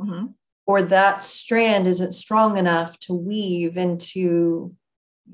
[0.00, 0.26] Mm-hmm.
[0.66, 4.74] Or that strand isn't strong enough to weave into,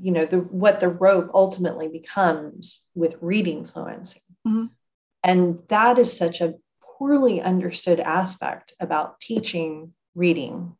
[0.01, 4.21] you know, the what the rope ultimately becomes with reading fluency.
[4.47, 4.67] Mm-hmm.
[5.23, 10.77] And that is such a poorly understood aspect about teaching reading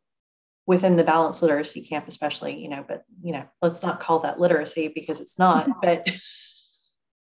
[0.71, 4.39] within the balanced literacy camp especially you know but you know let's not call that
[4.39, 6.09] literacy because it's not but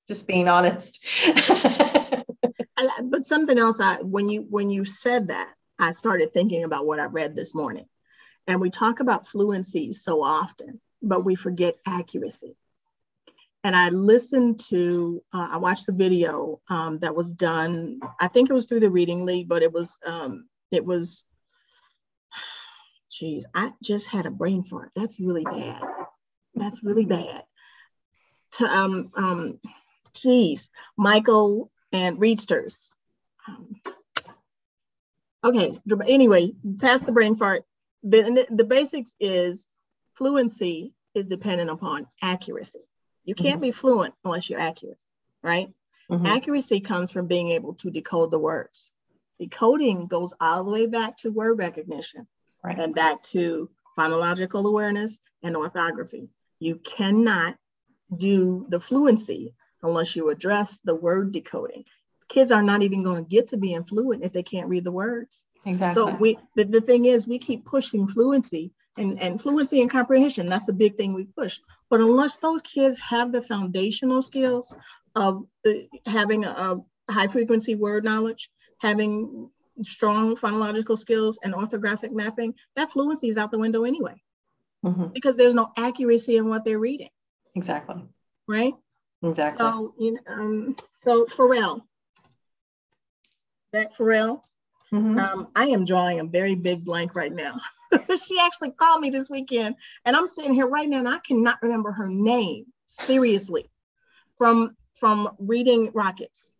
[0.09, 1.05] just being honest.
[3.03, 6.99] But something else i when you when you said that i started thinking about what
[6.99, 7.87] i read this morning.
[8.47, 12.55] And we talk about fluency so often but we forget accuracy.
[13.63, 18.49] And i listened to uh, i watched the video um, that was done i think
[18.49, 21.25] it was through the reading league but it was um, it was
[23.11, 24.91] Jeez, I just had a brain fart.
[24.95, 25.81] That's really bad.
[26.53, 27.43] That's really bad.
[28.53, 29.59] To um um,
[30.13, 32.91] geez, Michael and Readsters.
[33.47, 33.75] Um,
[35.43, 35.79] okay.
[36.07, 37.63] Anyway, past the brain fart.
[38.03, 39.67] The the basics is
[40.13, 42.79] fluency is dependent upon accuracy.
[43.25, 43.61] You can't mm-hmm.
[43.61, 44.97] be fluent unless you're accurate,
[45.43, 45.69] right?
[46.09, 46.25] Mm-hmm.
[46.25, 48.91] Accuracy comes from being able to decode the words.
[49.39, 52.27] Decoding goes all the way back to word recognition
[52.63, 52.79] right.
[52.79, 56.29] and back to phonological awareness and orthography.
[56.59, 57.55] You cannot
[58.15, 61.85] do the fluency unless you address the word decoding.
[62.27, 64.91] Kids are not even going to get to being fluent if they can't read the
[64.91, 65.45] words.
[65.65, 65.93] Exactly.
[65.93, 70.45] So we the, the thing is we keep pushing fluency and, and fluency and comprehension.
[70.45, 71.59] That's the big thing we push.
[71.89, 74.73] But unless those kids have the foundational skills
[75.15, 75.71] of uh,
[76.05, 79.49] having a, a high frequency word knowledge, having
[79.83, 84.21] strong phonological skills and orthographic mapping, that fluency is out the window anyway.
[84.85, 85.07] Mm-hmm.
[85.07, 87.09] Because there's no accuracy in what they're reading.
[87.55, 88.03] Exactly.
[88.47, 88.73] Right?
[89.21, 89.65] Exactly.
[89.65, 91.85] So, you know, um, so Farrell,
[93.73, 94.43] that Farrell,
[94.93, 95.19] mm-hmm.
[95.19, 97.59] um, I am drawing a very big blank right now.
[98.27, 101.61] she actually called me this weekend, and I'm sitting here right now, and I cannot
[101.61, 102.65] remember her name.
[102.85, 103.69] Seriously,
[104.37, 106.55] from from reading Rockets.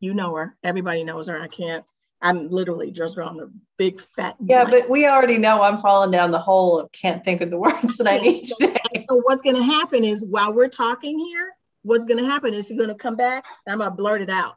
[0.00, 0.56] You know her.
[0.62, 1.40] Everybody knows her.
[1.40, 1.84] I can't.
[2.20, 4.36] I'm literally just drawing a big fat.
[4.44, 7.58] Yeah, but we already know I'm falling down the hole of can't think of the
[7.58, 9.06] words that I need today.
[9.08, 12.70] So what's going to happen is while we're talking here, what's going to happen is
[12.70, 14.56] you're going to come back and I'm going to blurt it out.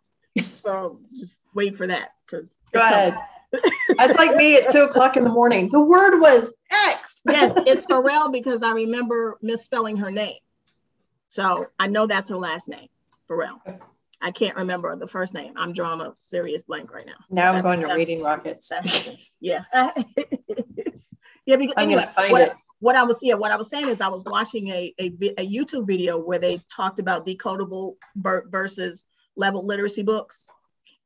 [0.64, 2.58] So just wait for that because.
[2.72, 3.16] Go ahead.
[3.98, 5.70] That's like me at two o'clock in the morning.
[5.70, 6.54] The word was
[6.90, 7.22] X.
[7.28, 10.38] yes, it's Farrell because I remember misspelling her name.
[11.28, 12.88] So I know that's her last name,
[13.28, 13.62] Farrell.
[14.22, 15.54] I can't remember the first name.
[15.56, 17.14] I'm drawing a serious blank right now.
[17.30, 18.72] Now I'm going to reading rockets.
[19.40, 19.64] yeah.
[19.74, 22.54] yeah, because I'm anyway, gonna find what, it.
[22.80, 25.06] What I was yeah, what I was saying is I was watching a, a,
[25.38, 29.06] a YouTube video where they talked about decodable versus
[29.36, 30.48] level literacy books.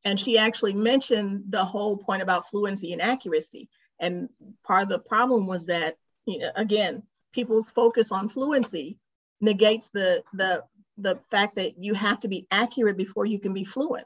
[0.03, 3.69] And she actually mentioned the whole point about fluency and accuracy.
[3.99, 4.29] And
[4.63, 8.97] part of the problem was that, you know, again, people's focus on fluency
[9.41, 10.63] negates the the
[10.97, 14.05] the fact that you have to be accurate before you can be fluent.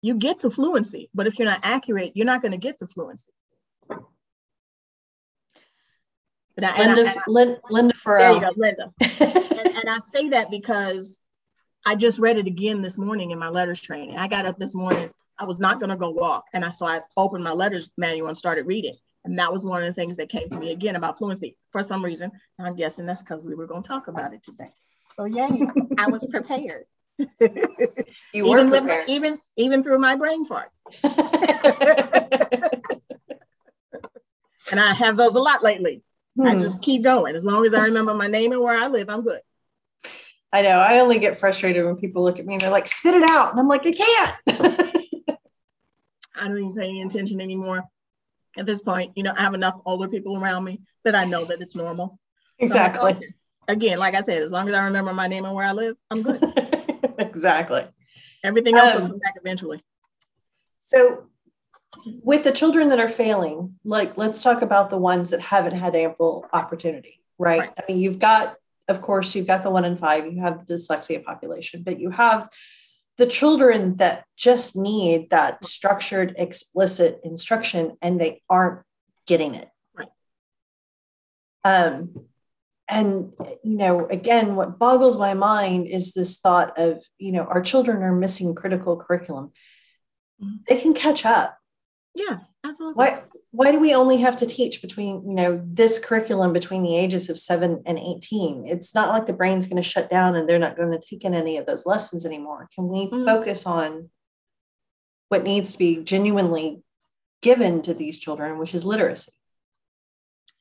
[0.00, 2.86] You get to fluency, but if you're not accurate, you're not going to get to
[2.86, 3.32] fluency.
[6.60, 8.40] I, Linda, I, Linda, Linda Farrell.
[8.40, 8.92] There you go, Linda.
[9.60, 11.20] and, and I say that because
[11.86, 14.18] I just read it again this morning in my LETRS training.
[14.18, 15.10] I got up this morning.
[15.38, 18.26] I was not going to go walk, and I saw I opened my LETRS manual
[18.28, 18.96] and started reading.
[19.24, 21.82] And that was one of the things that came to me again about fluency for
[21.82, 22.32] some reason.
[22.58, 24.70] I'm guessing that's because we were going to talk about it today.
[25.18, 25.48] So yeah,
[25.98, 26.84] I was prepared.
[27.18, 29.08] you were even prepared.
[29.08, 30.70] With, even even through my brain fart.
[34.70, 36.04] and I have those a lot lately.
[36.36, 36.46] Hmm.
[36.46, 37.34] I just keep going.
[37.34, 39.40] As long as I remember my name and where I live, I'm good.
[40.52, 40.78] I know.
[40.78, 43.50] I only get frustrated when people look at me and they're like, spit it out.
[43.50, 44.36] And I'm like, I can't.
[46.34, 47.82] I don't even pay any attention anymore.
[48.56, 51.44] At this point, you know, I have enough older people around me that I know
[51.44, 52.18] that it's normal.
[52.58, 53.12] Exactly.
[53.12, 53.20] So
[53.68, 55.96] again, like I said, as long as I remember my name and where I live,
[56.10, 56.42] I'm good.
[57.18, 57.84] exactly.
[58.42, 59.80] Everything else um, will come back eventually.
[60.78, 61.24] So,
[62.24, 65.94] with the children that are failing, like let's talk about the ones that haven't had
[65.94, 67.60] ample opportunity, right?
[67.60, 67.70] right.
[67.78, 68.56] I mean, you've got,
[68.88, 72.10] of course, you've got the one in five, you have the dyslexia population, but you
[72.10, 72.48] have
[73.16, 78.82] the children that just need that structured, explicit instruction and they aren't
[79.26, 79.68] getting it.
[79.94, 80.08] Right.
[81.64, 82.28] Um,
[82.88, 87.62] and you know again what boggles my mind is this thought of you know our
[87.62, 89.52] children are missing critical curriculum.
[90.42, 90.56] Mm-hmm.
[90.68, 91.58] they can catch up.
[92.14, 92.94] Yeah absolutely.
[92.94, 96.96] Why why do we only have to teach between you know this curriculum between the
[96.96, 100.48] ages of 7 and 18 it's not like the brain's going to shut down and
[100.48, 102.68] they're not going to take in any of those lessons anymore.
[102.74, 103.24] Can we mm-hmm.
[103.24, 104.10] focus on
[105.28, 106.82] what needs to be genuinely
[107.42, 109.32] given to these children which is literacy?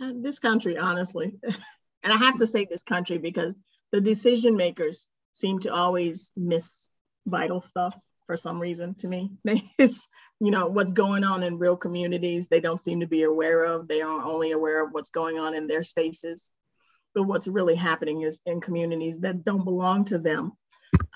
[0.01, 1.33] Uh, this country honestly
[2.03, 3.55] and I have to say this country because
[3.91, 6.89] the decision makers seem to always miss
[7.25, 9.31] vital stuff for some reason to me.
[9.77, 10.07] It's,
[10.39, 13.87] you know, what's going on in real communities, they don't seem to be aware of.
[13.87, 16.51] They are only aware of what's going on in their spaces.
[17.15, 20.51] But what's really happening is in communities that don't belong to them,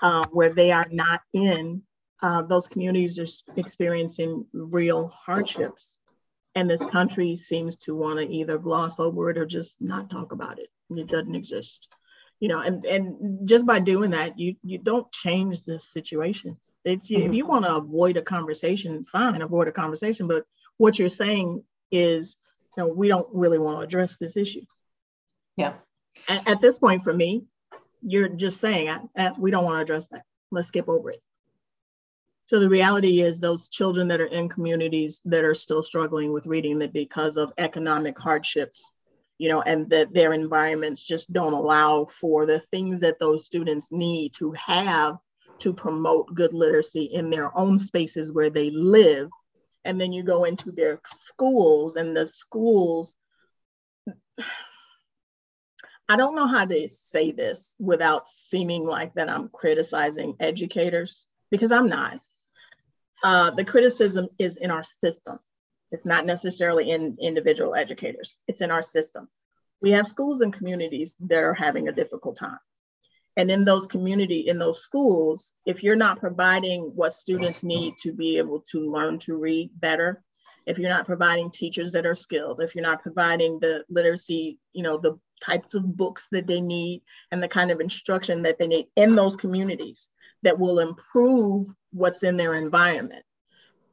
[0.00, 1.82] uh, where they are not in,
[2.20, 5.98] uh, those communities are experiencing real hardships.
[6.54, 10.32] And this country seems to want to either gloss over it or just not talk
[10.32, 10.68] about it.
[10.90, 11.88] It doesn't exist.
[12.40, 16.58] You know, and, and just by doing that, you you don't change the situation.
[16.84, 17.28] If you, mm-hmm.
[17.28, 20.26] if you want to avoid a conversation, fine, avoid a conversation.
[20.26, 20.44] But
[20.76, 22.38] what you're saying is,
[22.76, 24.62] you know, we don't really want to address this issue.
[25.56, 25.74] Yeah.
[26.28, 27.44] At, at this point, for me,
[28.02, 30.24] you're just saying, I, I, we don't want to address that.
[30.50, 31.22] Let's skip over it.
[32.52, 36.46] So the reality is those children that are in communities that are still struggling with
[36.46, 38.92] reading that because of economic hardships,
[39.38, 43.90] you know, and that their environments just don't allow for the things that those students
[43.90, 45.16] need to have
[45.60, 49.30] to promote good literacy in their own spaces where they live.
[49.86, 53.16] And then you go into their schools and the schools
[56.06, 61.72] I don't know how to say this without seeming like that I'm criticizing educators because
[61.72, 62.20] I'm not.
[63.22, 65.38] Uh, the criticism is in our system.
[65.92, 69.28] It's not necessarily in individual educators, it's in our system.
[69.80, 72.58] We have schools and communities that are having a difficult time.
[73.36, 78.12] And in those community, in those schools, if you're not providing what students need to
[78.12, 80.22] be able to learn to read better,
[80.66, 84.82] if you're not providing teachers that are skilled, if you're not providing the literacy, you
[84.82, 88.66] know, the types of books that they need and the kind of instruction that they
[88.66, 90.10] need in those communities
[90.42, 93.24] that will improve what's in their environment,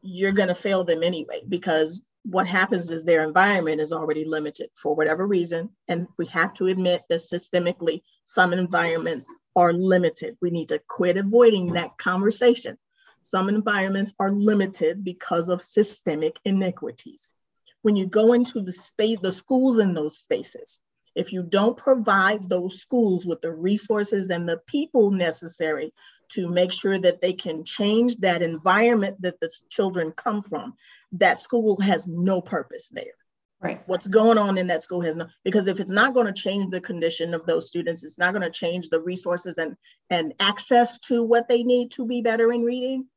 [0.01, 4.69] you're going to fail them anyway because what happens is their environment is already limited
[4.75, 5.69] for whatever reason.
[5.87, 10.37] And we have to admit that systemically, some environments are limited.
[10.41, 12.77] We need to quit avoiding that conversation.
[13.21, 17.33] Some environments are limited because of systemic iniquities.
[17.81, 20.81] When you go into the space, the schools in those spaces,
[21.15, 25.93] if you don't provide those schools with the resources and the people necessary
[26.29, 30.73] to make sure that they can change that environment that the children come from,
[31.13, 33.15] that school has no purpose there.
[33.61, 33.81] Right.
[33.87, 36.71] What's going on in that school has no because if it's not going to change
[36.71, 39.75] the condition of those students, it's not going to change the resources and
[40.09, 43.07] and access to what they need to be better in reading,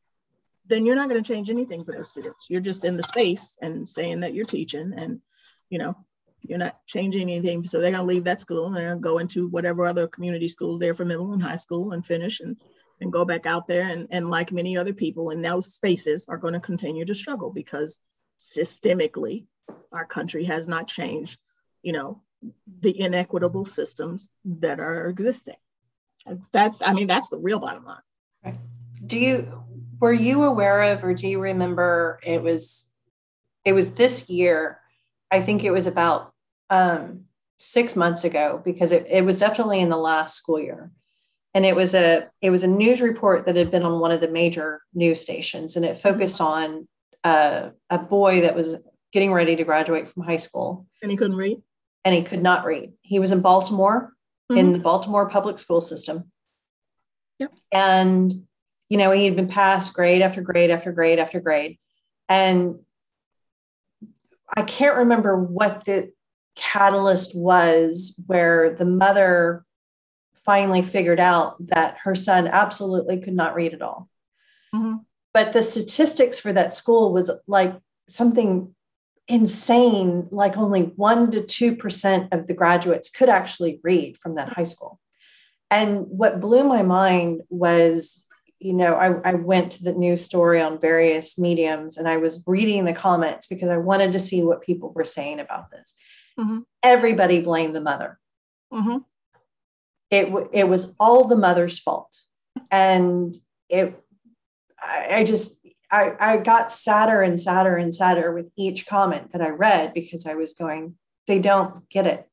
[0.66, 2.48] then you're not going to change anything for those students.
[2.51, 5.20] You're just in the space and saying that you're teaching and
[5.70, 5.96] you know,
[6.42, 7.64] you're not changing anything.
[7.64, 10.09] So they're going to leave that school and they're going to go into whatever other
[10.09, 12.57] community schools there for middle and high school and finish and
[13.02, 16.38] and go back out there and, and like many other people in those spaces are
[16.38, 18.00] going to continue to struggle because
[18.40, 19.44] systemically
[19.92, 21.38] our country has not changed
[21.82, 22.22] you know
[22.80, 25.56] the inequitable systems that are existing.
[26.52, 28.58] That's i mean that's the real bottom line.
[29.04, 29.64] Do you
[29.98, 32.88] were you aware of or do you remember it was
[33.64, 34.80] it was this year
[35.30, 36.32] i think it was about
[36.70, 37.24] um,
[37.58, 40.90] six months ago because it, it was definitely in the last school year
[41.54, 44.20] and it was a it was a news report that had been on one of
[44.20, 46.00] the major news stations and it mm-hmm.
[46.00, 46.88] focused on
[47.24, 48.76] uh, a boy that was
[49.12, 51.60] getting ready to graduate from high school and he couldn't read
[52.04, 54.12] and he could not read he was in baltimore
[54.50, 54.58] mm-hmm.
[54.58, 56.30] in the baltimore public school system
[57.38, 57.52] yep.
[57.72, 58.32] and
[58.88, 61.78] you know he had been passed grade after grade after grade after grade
[62.28, 62.76] and
[64.56, 66.10] i can't remember what the
[66.56, 69.64] catalyst was where the mother
[70.44, 74.09] finally figured out that her son absolutely could not read at all.
[74.74, 74.96] Mm-hmm.
[75.35, 77.74] But the statistics for that school was like
[78.09, 78.74] something
[79.28, 84.64] insane, like only 1% to 2% of the graduates could actually read from that high
[84.64, 84.98] school.
[85.70, 88.26] And what blew my mind was,
[88.59, 92.42] you know, I, I went to the news story on various mediums and I was
[92.46, 95.94] reading the comments because I wanted to see what people were saying about this.
[96.38, 96.59] Mm-hmm.
[96.83, 98.18] Everybody blamed the mother.
[98.72, 98.98] Mm-hmm
[100.12, 102.14] it, it was all the mother's fault.
[102.70, 103.35] And
[103.68, 103.98] it,
[104.79, 105.59] I, I just,
[105.90, 110.27] I, I got sadder and sadder and sadder with each comment that I read because
[110.27, 110.96] I was going,
[111.27, 112.29] they don't get it.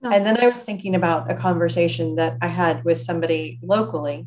[0.00, 0.10] No.
[0.10, 4.26] And then I was thinking about a conversation that I had with somebody locally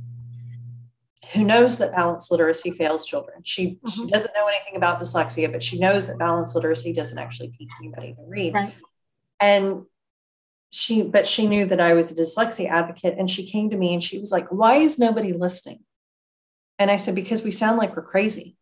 [1.33, 3.41] who knows that balanced literacy fails children.
[3.43, 3.87] She, mm-hmm.
[3.87, 7.69] she doesn't know anything about dyslexia, but she knows that balanced literacy doesn't actually teach
[7.79, 8.53] anybody to read.
[8.53, 8.73] Right.
[9.39, 9.83] And
[10.71, 13.93] she but she knew that I was a dyslexia advocate and she came to me
[13.93, 15.83] and she was like, "Why is nobody listening?"
[16.79, 18.55] And I said, "Because we sound like we're crazy."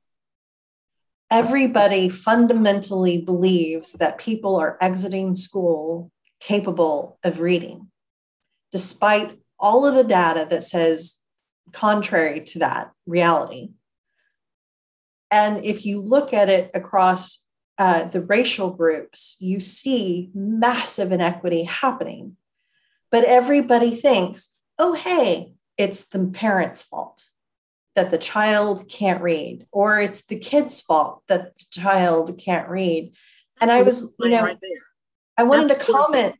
[1.31, 7.91] Everybody fundamentally believes that people are exiting school capable of reading,
[8.71, 11.21] despite all of the data that says
[11.71, 13.69] contrary to that reality.
[15.29, 17.43] And if you look at it across
[17.79, 22.35] uh, the racial groups, you see massive inequity happening.
[23.09, 27.23] But everybody thinks, oh, hey, it's the parent's fault
[27.95, 33.13] that the child can't read, or it's the kid's fault that the child can't read.
[33.61, 34.57] And I was, you know, right
[35.37, 36.35] I wanted That's to comment.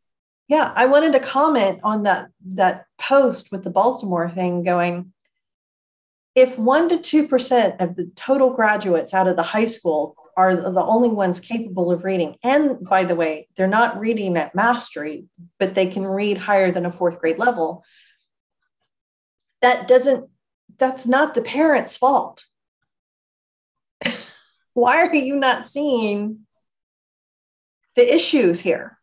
[0.50, 5.14] Yeah, I wanted to comment on that that post with the Baltimore thing going,
[6.36, 10.56] if one to two percent of the total graduates out of the high school are
[10.56, 12.38] the only ones capable of reading.
[12.44, 15.26] And by the way, they're not reading at mastery,
[15.60, 17.84] but they can read higher than a fourth grade level.
[19.62, 20.30] That doesn't,
[20.78, 22.46] that's not the parent's fault.
[24.74, 26.48] Why are you not seeing
[27.98, 28.98] the issues here?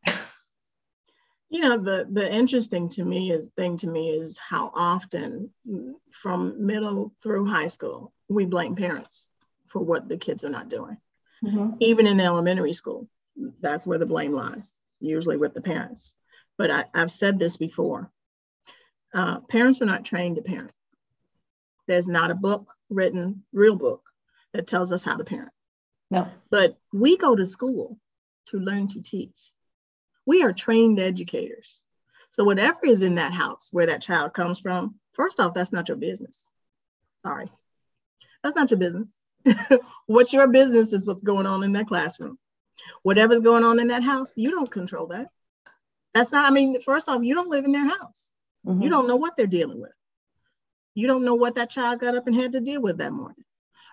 [1.51, 5.51] you know the the interesting to me is thing to me is how often
[6.11, 9.29] from middle through high school we blame parents
[9.69, 10.97] for what the kids are not doing
[11.45, 11.75] mm-hmm.
[11.81, 13.09] even in elementary school.
[13.61, 16.15] That's where the blame lies, usually with the parents.
[16.59, 18.11] but I, have said this before.
[19.15, 20.73] Uh, parents are not trained to parent.
[21.87, 24.03] There's not a book written, real book,
[24.53, 25.53] that tells us how to parent.
[26.11, 26.29] No.
[26.51, 27.99] But we go to school
[28.47, 29.53] to learn to teach.
[30.25, 31.83] We are trained educators.
[32.31, 35.89] So whatever is in that house where that child comes from, first off, that's not
[35.89, 36.49] your business.
[37.25, 37.51] Sorry.
[38.43, 39.21] That's not your business.
[40.07, 42.39] what's your business is what's going on in that classroom.
[43.03, 45.29] Whatever's going on in that house, you don't control that.
[46.15, 48.31] That's not, I mean, first off, you don't live in their house.
[48.67, 48.83] Mm-hmm.
[48.83, 49.93] You don't know what they're dealing with.
[50.95, 53.45] You don't know what that child got up and had to deal with that morning.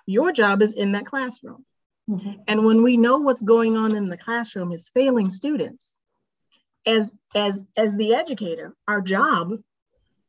[0.06, 1.66] Your job is in that classroom.
[2.10, 2.32] Mm-hmm.
[2.47, 5.99] And when we know what's going on in the classroom is failing students,
[6.86, 9.54] as as as the educator, our job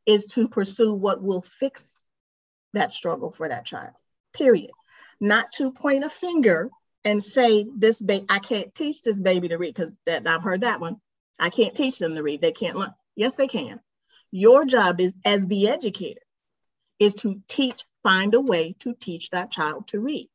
[0.05, 2.01] is to pursue what will fix
[2.73, 3.93] that struggle for that child.
[4.33, 4.71] Period.
[5.19, 6.69] Not to point a finger
[7.03, 10.61] and say this baby I can't teach this baby to read because that I've heard
[10.61, 10.99] that one.
[11.39, 12.41] I can't teach them to read.
[12.41, 12.93] They can't learn.
[13.15, 13.79] Yes, they can.
[14.31, 16.21] Your job is as the educator
[16.99, 20.29] is to teach, find a way to teach that child to read.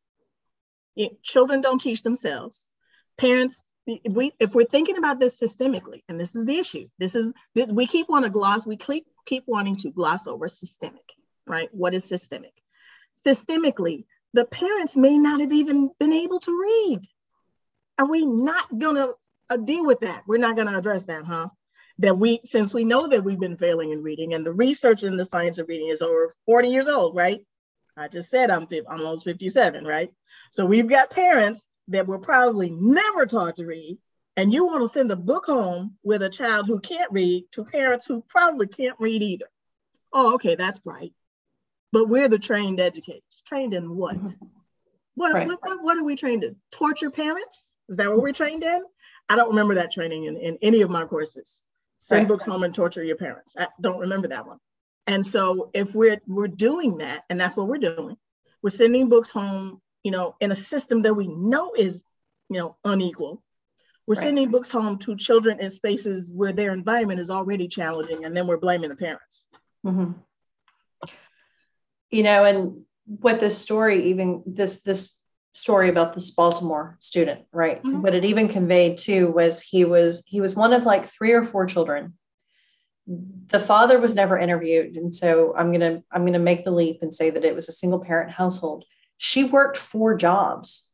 [0.97, 2.65] It, children don't teach themselves.
[3.17, 7.15] Parents, if we if we're thinking about this systemically, and this is the issue, this
[7.15, 11.15] is this, we keep wanting to gloss, we keep keep wanting to gloss over systemic,
[11.47, 11.69] right?
[11.73, 12.53] What is systemic?
[13.27, 17.01] Systemically, the parents may not have even been able to read.
[17.99, 19.09] Are we not gonna
[19.49, 20.23] uh, deal with that?
[20.27, 21.49] We're not gonna address that, huh?
[21.99, 25.17] That we, since we know that we've been failing in reading, and the research in
[25.17, 27.41] the science of reading is over 40 years old, right?
[27.97, 30.11] I just said I'm almost 57, right?
[30.51, 33.99] So we've got parents that were probably never taught to read,
[34.37, 37.65] and you want to send a book home with a child who can't read to
[37.65, 39.47] parents who probably can't read either.
[40.13, 41.13] Oh, okay, that's right.
[41.93, 43.43] But we're the trained educators.
[43.47, 44.17] Trained in what?
[44.17, 44.47] Mm-hmm.
[45.15, 45.47] What, right.
[45.47, 46.57] what, what, what, are we trained in?
[46.73, 47.69] Torture parents?
[47.89, 48.83] Is that what we're trained in?
[49.29, 51.63] I don't remember that training in, in any of my courses.
[51.99, 52.29] Send right.
[52.29, 53.57] books home and torture your parents.
[53.59, 54.59] I don't remember that one.
[55.07, 58.17] And so if we're we're doing that, and that's what we're doing,
[58.63, 62.03] we're sending books home, you know, in a system that we know is,
[62.49, 63.43] you know, unequal.
[64.07, 64.23] We're right.
[64.23, 68.47] sending books home to children in spaces where their environment is already challenging, and then
[68.47, 69.47] we're blaming the parents.
[69.85, 70.13] Mm-hmm
[72.11, 75.17] you know, and what this story even this this
[75.53, 77.79] story about this Baltimore student, right?
[77.79, 78.03] Mm-hmm.
[78.03, 81.45] What it even conveyed too was he was he was one of like three or
[81.45, 82.15] four children.
[83.07, 87.13] The father was never interviewed, and so I'm gonna I'm gonna make the leap and
[87.13, 88.85] say that it was a single parent household.
[89.17, 90.87] She worked four jobs,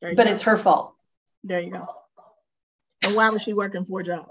[0.00, 0.22] but go.
[0.22, 0.94] it's her fault.
[1.42, 1.86] There you go.
[3.02, 4.30] And why was she working four jobs?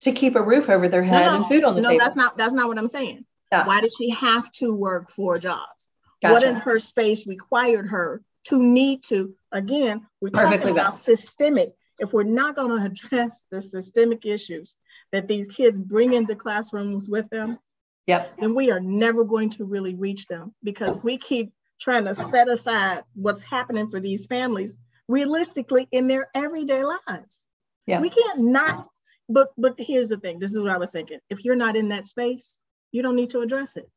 [0.00, 1.98] To keep a roof over their head no, and food on the no, table.
[1.98, 3.24] No, that's not that's not what I'm saying.
[3.52, 3.66] Yeah.
[3.66, 5.90] Why did she have to work four jobs?
[6.22, 6.32] Gotcha.
[6.32, 9.34] What in her space required her to need to?
[9.52, 11.74] Again, we're Perfectly talking about systemic.
[11.98, 14.78] If we're not going to address the systemic issues
[15.12, 17.58] that these kids bring into classrooms with them,
[18.06, 18.32] yep.
[18.40, 22.48] then we are never going to really reach them because we keep trying to set
[22.48, 24.78] aside what's happening for these families
[25.08, 27.46] realistically in their everyday lives.
[27.86, 28.00] Yeah.
[28.00, 28.88] We can't not,
[29.28, 30.38] but but here's the thing.
[30.38, 31.18] This is what I was thinking.
[31.28, 32.58] If you're not in that space,
[32.92, 33.90] you don't need to address it.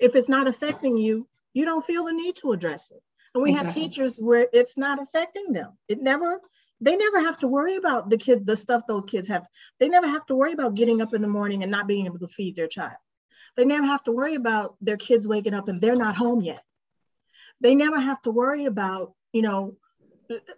[0.00, 3.02] If it's not affecting you, you don't feel the need to address it.
[3.34, 3.82] And we exactly.
[3.82, 5.76] have teachers where it's not affecting them.
[5.88, 6.40] It never,
[6.80, 9.46] they never have to worry about the kid, the stuff those kids have.
[9.78, 12.18] They never have to worry about getting up in the morning and not being able
[12.20, 12.96] to feed their child.
[13.56, 16.62] They never have to worry about their kids waking up and they're not home yet.
[17.60, 19.76] They never have to worry about, you know,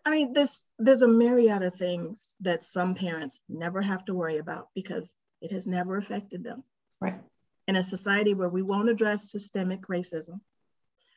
[0.05, 4.39] I mean, this there's a myriad of things that some parents never have to worry
[4.39, 6.65] about because it has never affected them.
[7.01, 7.21] Right
[7.69, 10.41] in a society where we won't address systemic racism,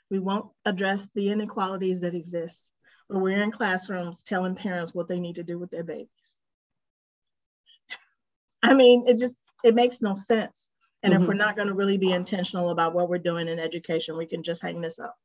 [0.10, 2.70] we won't address the inequalities that exist,
[3.08, 6.36] where we're in classrooms telling parents what they need to do with their babies.
[8.62, 10.68] I mean, it just, it makes no sense.
[11.02, 11.24] And mm-hmm.
[11.24, 14.26] if we're not going to really be intentional about what we're doing in education, we
[14.26, 15.16] can just hang this up.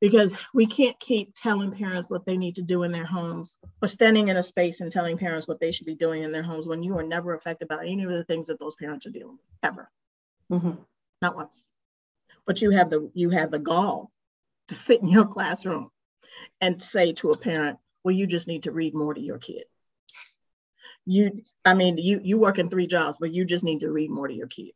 [0.00, 3.88] Because we can't keep telling parents what they need to do in their homes or
[3.88, 6.66] standing in a space and telling parents what they should be doing in their homes
[6.66, 9.38] when you are never affected by any of the things that those parents are dealing
[9.38, 9.88] with, ever
[10.50, 10.72] mm-hmm.
[11.22, 11.68] not once.
[12.46, 14.12] But you have the you have the gall
[14.68, 15.90] to sit in your classroom
[16.60, 19.64] and say to a parent, "Well, you just need to read more to your kid."
[21.04, 24.10] You, I mean, you you work in three jobs, but you just need to read
[24.10, 24.72] more to your kid.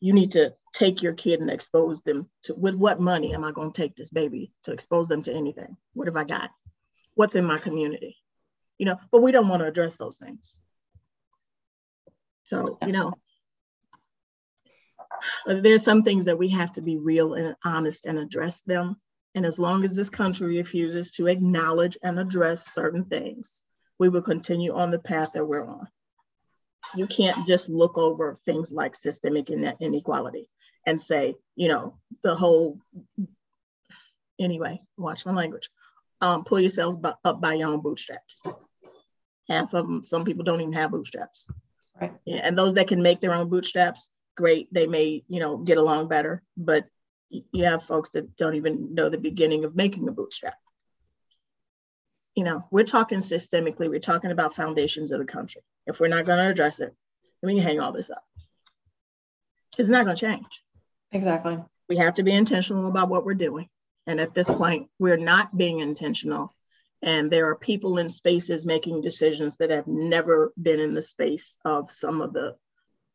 [0.00, 3.52] You need to take your kid and expose them to with what money am I
[3.52, 5.76] going to take this baby to expose them to anything?
[5.94, 6.50] What have I got?
[7.14, 8.16] What's in my community?
[8.78, 10.58] You know, but we don't want to address those things.
[12.44, 13.14] So, you know,
[15.46, 18.96] there's some things that we have to be real and honest and address them.
[19.34, 23.62] And as long as this country refuses to acknowledge and address certain things,
[23.98, 25.88] we will continue on the path that we're on.
[26.94, 30.48] You can't just look over things like systemic inequality
[30.86, 32.78] and say, you know, the whole,
[34.38, 35.70] anyway, watch my language,
[36.20, 38.42] um, pull yourselves up by your own bootstraps.
[39.48, 41.48] Half of them, some people don't even have bootstraps.
[42.00, 42.12] Right.
[42.24, 44.72] Yeah, and those that can make their own bootstraps, great.
[44.72, 46.86] They may, you know, get along better, but
[47.30, 50.58] you have folks that don't even know the beginning of making a bootstrap.
[52.34, 55.62] You know, we're talking systemically, we're talking about foundations of the country.
[55.86, 56.94] If we're not going to address it,
[57.42, 58.24] we can hang all this up.
[59.78, 60.62] It's not going to change.
[61.12, 61.58] Exactly.
[61.88, 63.68] We have to be intentional about what we're doing.
[64.06, 66.54] And at this point, we're not being intentional.
[67.02, 71.58] And there are people in spaces making decisions that have never been in the space
[71.64, 72.56] of some of the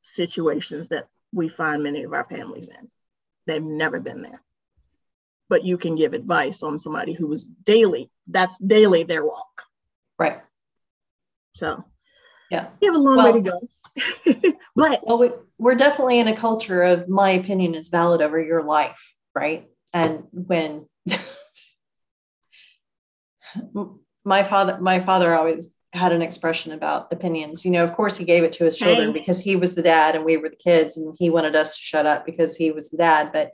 [0.01, 2.89] situations that we find many of our families in.
[3.45, 4.41] They've never been there.
[5.49, 9.63] But you can give advice on somebody who was daily, that's daily their walk.
[10.17, 10.41] Right.
[11.53, 11.83] So,
[12.51, 12.69] yeah.
[12.81, 13.59] You have a long well, way to go.
[14.75, 18.63] but well, we, we're definitely in a culture of my opinion is valid over your
[18.63, 19.67] life, right?
[19.93, 20.87] And when
[24.23, 27.65] my father, my father always had an expression about opinions.
[27.65, 29.19] You know, of course, he gave it to his children hey.
[29.19, 31.81] because he was the dad and we were the kids, and he wanted us to
[31.81, 33.31] shut up because he was the dad.
[33.33, 33.51] But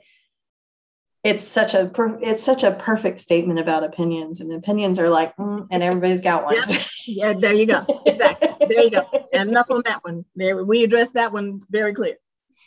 [1.24, 5.66] it's such a it's such a perfect statement about opinions, and opinions are like, mm,
[5.70, 6.56] and everybody's got one.
[6.68, 6.82] yeah.
[7.06, 7.84] yeah, there you go.
[8.06, 8.66] Exactly.
[8.68, 9.08] there you go.
[9.32, 10.24] And enough on that one.
[10.34, 12.16] There, we addressed that one very clear.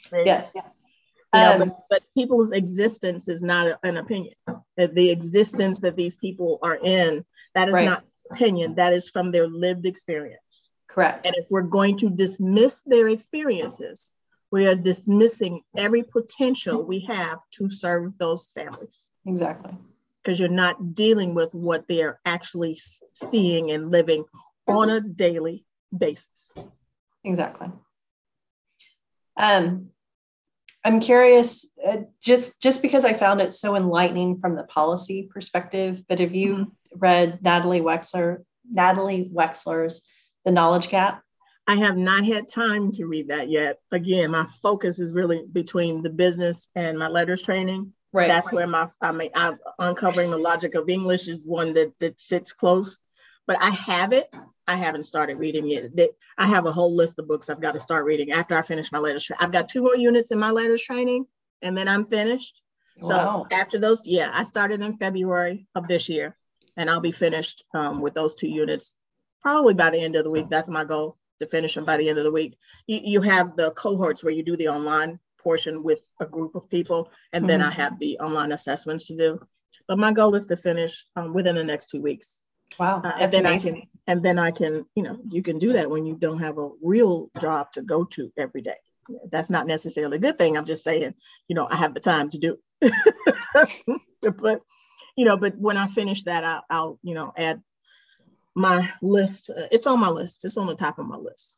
[0.10, 0.54] Very yes.
[0.54, 0.64] Clear.
[1.34, 4.34] Know, um, but, but, people's existence is not an opinion.
[4.78, 7.86] The existence that these people are in, that is right.
[7.86, 10.70] not opinion, that is from their lived experience.
[10.88, 11.26] Correct.
[11.26, 14.12] And if we're going to dismiss their experiences,
[14.52, 19.12] we are dismissing every potential we have to serve those families.
[19.26, 19.74] Exactly.
[20.24, 22.78] Because you're not dealing with what they're actually
[23.14, 24.26] seeing and living
[24.68, 25.66] on a daily
[25.96, 26.54] basis.
[27.24, 27.72] Exactly.
[29.38, 29.90] Um,
[30.84, 36.04] I'm curious, uh, just just because I found it so enlightening from the policy perspective.
[36.08, 37.00] But have you mm-hmm.
[37.00, 40.04] read Natalie Wexler, Natalie Wexler's
[40.46, 41.22] The Knowledge Gap?
[41.68, 43.78] I have not had time to read that yet.
[43.92, 47.94] Again, my focus is really between the business and my LETRS training.
[48.12, 48.28] Right.
[48.28, 48.56] That's right.
[48.56, 52.54] where my I mean, I'm uncovering the logic of English is one that that sits
[52.54, 52.98] close.
[53.46, 54.34] But I have it.
[54.70, 56.16] I haven't started reading it.
[56.38, 58.92] I have a whole list of books I've got to start reading after I finish
[58.92, 59.32] my LETRS.
[59.40, 61.26] I've got two more units in my LETRS training,
[61.64, 62.62] and then I'm finished.
[63.02, 63.48] So wow.
[63.52, 66.38] after those, yeah, I started in February of this year,
[66.78, 68.94] and I'll be finished um, with those two units
[69.42, 70.50] probably by the end of the week.
[70.50, 72.56] That's my goal to finish them by the end of the week.
[72.86, 76.70] You, you have the cohorts where you do the online portion with a group of
[76.70, 77.48] people, and mm-hmm.
[77.48, 79.40] then I have the online assessments to do.
[79.88, 82.42] But my goal is to finish um, within the next two weeks.
[82.78, 83.76] Wow, uh, and then amazing.
[83.76, 86.40] I can, and then I can, you know, you can do that when you don't
[86.40, 88.78] have a real job to go to every day.
[89.32, 90.58] That's not necessarily a good thing.
[90.58, 91.14] I'm just saying,
[91.48, 92.58] you know, I have the time to do.
[94.22, 94.62] but,
[95.16, 97.62] you know, but when I finish that, I'll, I'll you know, add
[98.56, 99.50] my list.
[99.50, 100.46] Uh, it's on my list.
[100.46, 101.58] It's on the top of my list.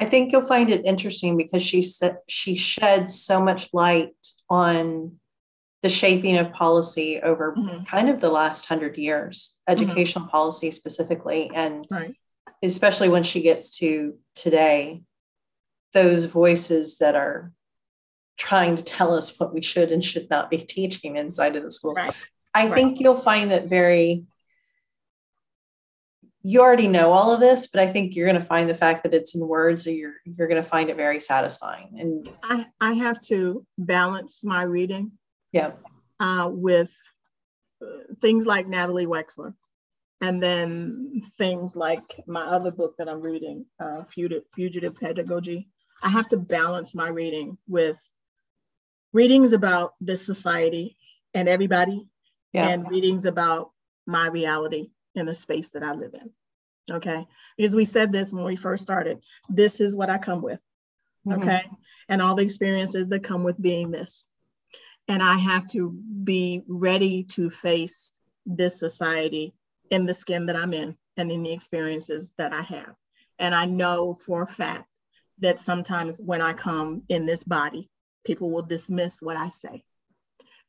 [0.00, 4.14] I think you'll find it interesting because she said she sheds so much light
[4.48, 5.20] on
[5.82, 7.84] the shaping of policy over mm-hmm.
[7.84, 9.72] kind of the last hundred years, mm-hmm.
[9.72, 10.30] educational mm-hmm.
[10.30, 12.14] policy specifically, and right.
[12.62, 15.02] especially when she gets to today,
[15.92, 17.52] those voices that are
[18.38, 21.72] trying to tell us what we should and should not be teaching inside of the
[21.72, 21.98] schools.
[21.98, 22.14] Right.
[22.54, 22.74] I right.
[22.74, 24.24] think you'll find that very
[26.44, 29.04] you already know all of this, but I think you're going to find the fact
[29.04, 31.96] that it's in words, you're you're going to find it very satisfying.
[31.98, 35.12] And I I have to balance my reading
[35.52, 35.72] yeah.
[36.18, 36.96] Uh, with
[37.82, 39.54] uh, things like Natalie Wexler.
[40.20, 45.68] And then things like my other book that I'm reading, uh, Fugitive, Fugitive Pedagogy.
[46.00, 47.98] I have to balance my reading with
[49.12, 50.96] readings about this society
[51.34, 52.08] and everybody,
[52.52, 52.68] yeah.
[52.68, 53.72] and readings about
[54.06, 56.30] my reality in the space that I live in.
[56.90, 57.26] Okay.
[57.56, 60.60] Because we said this when we first started this is what I come with.
[61.26, 61.42] Mm-hmm.
[61.42, 61.62] Okay.
[62.08, 64.26] And all the experiences that come with being this
[65.08, 68.12] and I have to be ready to face
[68.46, 69.54] this society
[69.90, 72.94] in the skin that I'm in and in the experiences that I have.
[73.38, 74.88] And I know for a fact
[75.40, 77.90] that sometimes when I come in this body,
[78.24, 79.84] people will dismiss what I say.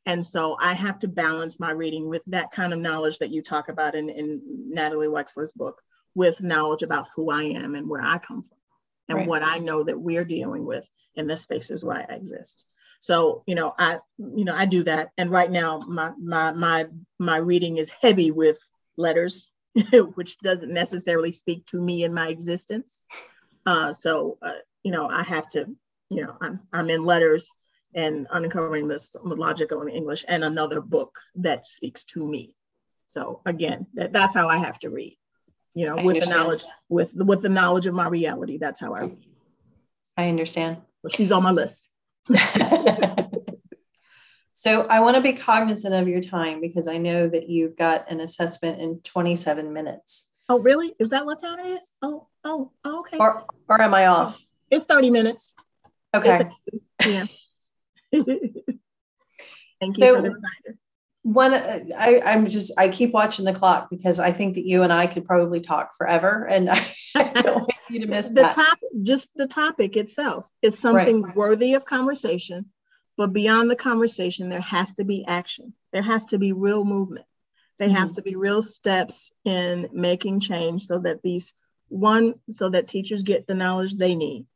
[0.06, 3.42] And so I have to balance my reading with that kind of knowledge that you
[3.42, 5.80] talk about in, in Natalie Wexler's book,
[6.14, 8.58] with knowledge about who I am and where I come from
[9.08, 9.28] and right.
[9.28, 12.64] what I know that we're dealing with in the spaces where I exist.
[13.04, 15.10] So, you know, I, you know, I do that.
[15.18, 16.86] And right now my, my, my,
[17.18, 18.56] my reading is heavy with
[18.98, 19.50] LETRS,
[20.14, 23.02] which doesn't necessarily speak to me in my existence.
[23.66, 25.66] Uh, so, uh, you know, I have to,
[26.08, 27.44] you know, I'm, I'm in LETRS
[27.94, 32.54] and uncovering this logical in English and another book that speaks to me.
[33.08, 35.18] So again, that, that's how I have to read,
[35.74, 36.32] you know, I with understand.
[36.32, 39.26] the knowledge, with, with the knowledge of my reality, that's how I read.
[40.16, 40.78] I understand.
[41.02, 41.86] So she's on my list.
[44.52, 48.10] so I want to be cognizant of your time because I know that you've got
[48.10, 50.28] an assessment in 27 minutes.
[50.48, 50.94] Oh, really?
[50.98, 51.92] Is that what time it is?
[52.02, 53.18] Oh, oh, oh okay.
[53.18, 54.44] Or, or am I oh, off?
[54.70, 55.54] It's 30 minutes.
[56.14, 56.48] Okay.
[57.04, 57.26] Yeah.
[58.12, 60.78] Thank you so, for the reminder.
[61.22, 64.92] One, I, I'm just, I keep watching the clock because I think that you and
[64.92, 66.46] I could probably talk forever.
[66.46, 68.54] And I, I don't you to miss the that.
[68.54, 71.36] topic, just the topic itself is something right.
[71.36, 72.66] worthy of conversation.
[73.16, 75.72] But beyond the conversation, there has to be action.
[75.92, 77.26] There has to be real movement.
[77.78, 77.96] There mm-hmm.
[77.96, 81.54] has to be real steps in making change so that these
[81.88, 84.46] one, so that teachers get the knowledge they need,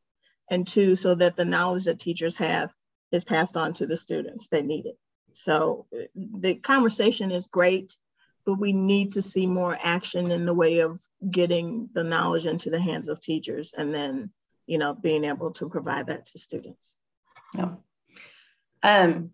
[0.51, 2.73] and two, so that the knowledge that teachers have
[3.13, 4.99] is passed on to the students that need it.
[5.33, 7.97] So the conversation is great,
[8.49, 10.99] but we need to see more action in the way of
[11.31, 14.31] getting the knowledge into the hands of teachers and then,
[14.67, 16.97] you know, being able to provide that to students.
[17.55, 17.73] Yeah.
[18.83, 19.33] Um,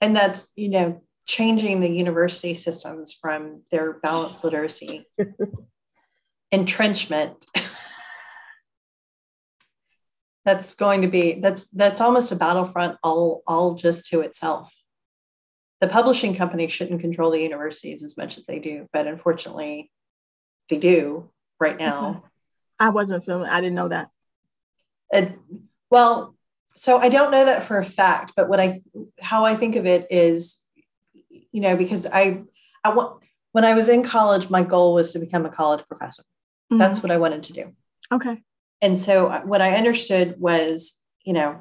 [0.00, 5.04] and that's, you know, changing the university systems from their balanced literacy
[6.50, 7.44] entrenchment
[10.46, 14.74] that's going to be that's that's almost a battlefront all all just to itself
[15.80, 19.90] the publishing company shouldn't control the universities as much as they do but unfortunately
[20.68, 22.24] they do right now.
[22.78, 24.10] I wasn't feeling i didn't know that.
[25.90, 26.34] Well
[26.76, 28.80] so i don't know that for a fact but what i
[29.20, 30.58] how i think of it is
[31.28, 32.40] you know because i
[32.84, 33.20] i want
[33.50, 36.22] when i was in college my goal was to become a college professor.
[36.22, 36.78] Mm-hmm.
[36.78, 37.72] that's what i wanted to do.
[38.12, 38.42] Okay.
[38.80, 41.60] And so uh, what I understood was, you know,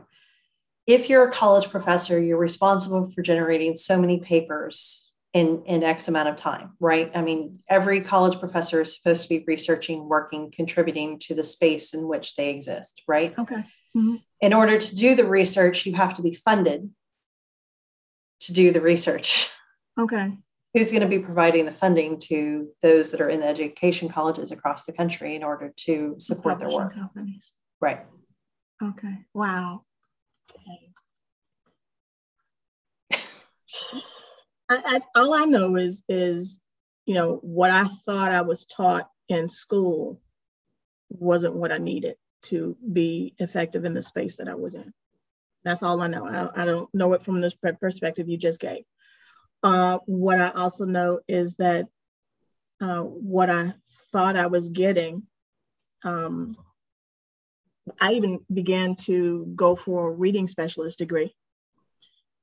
[0.88, 6.08] if you're a college professor, you're responsible for generating so many papers in, in X
[6.08, 7.12] amount of time, right?
[7.14, 11.94] I mean, every college professor is supposed to be researching, working, contributing to the space
[11.94, 13.38] in which they exist, right?
[13.38, 13.64] Okay.
[13.96, 14.16] Mm-hmm.
[14.42, 16.90] In order to do the research, you have to be funded
[18.42, 19.50] to do the research.
[20.00, 20.38] Okay
[20.74, 24.86] who's going to be providing the funding to those that are in education colleges across
[24.86, 27.54] the country in order to support their work companies.
[27.82, 28.06] right
[28.84, 29.82] okay wow
[34.70, 36.60] I, I, all i know is is
[37.06, 40.22] you know what i thought i was taught in school
[41.10, 44.94] wasn't what i needed to be effective in the space that i was in.
[45.64, 46.26] That's all i know.
[46.28, 48.84] I, I don't know it from this perspective you just gave.
[49.64, 51.88] Uh, what I also know is that
[52.80, 53.74] uh, what I
[54.12, 55.24] thought I was getting,
[56.04, 56.56] um,
[58.00, 61.36] I even began to go for a reading specialist degree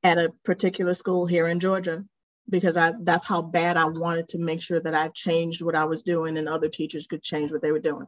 [0.05, 2.05] at a particular school here in Georgia
[2.48, 5.86] because I that's how bad I wanted to make sure that I changed what I
[5.86, 8.07] was doing and other teachers could change what they were doing.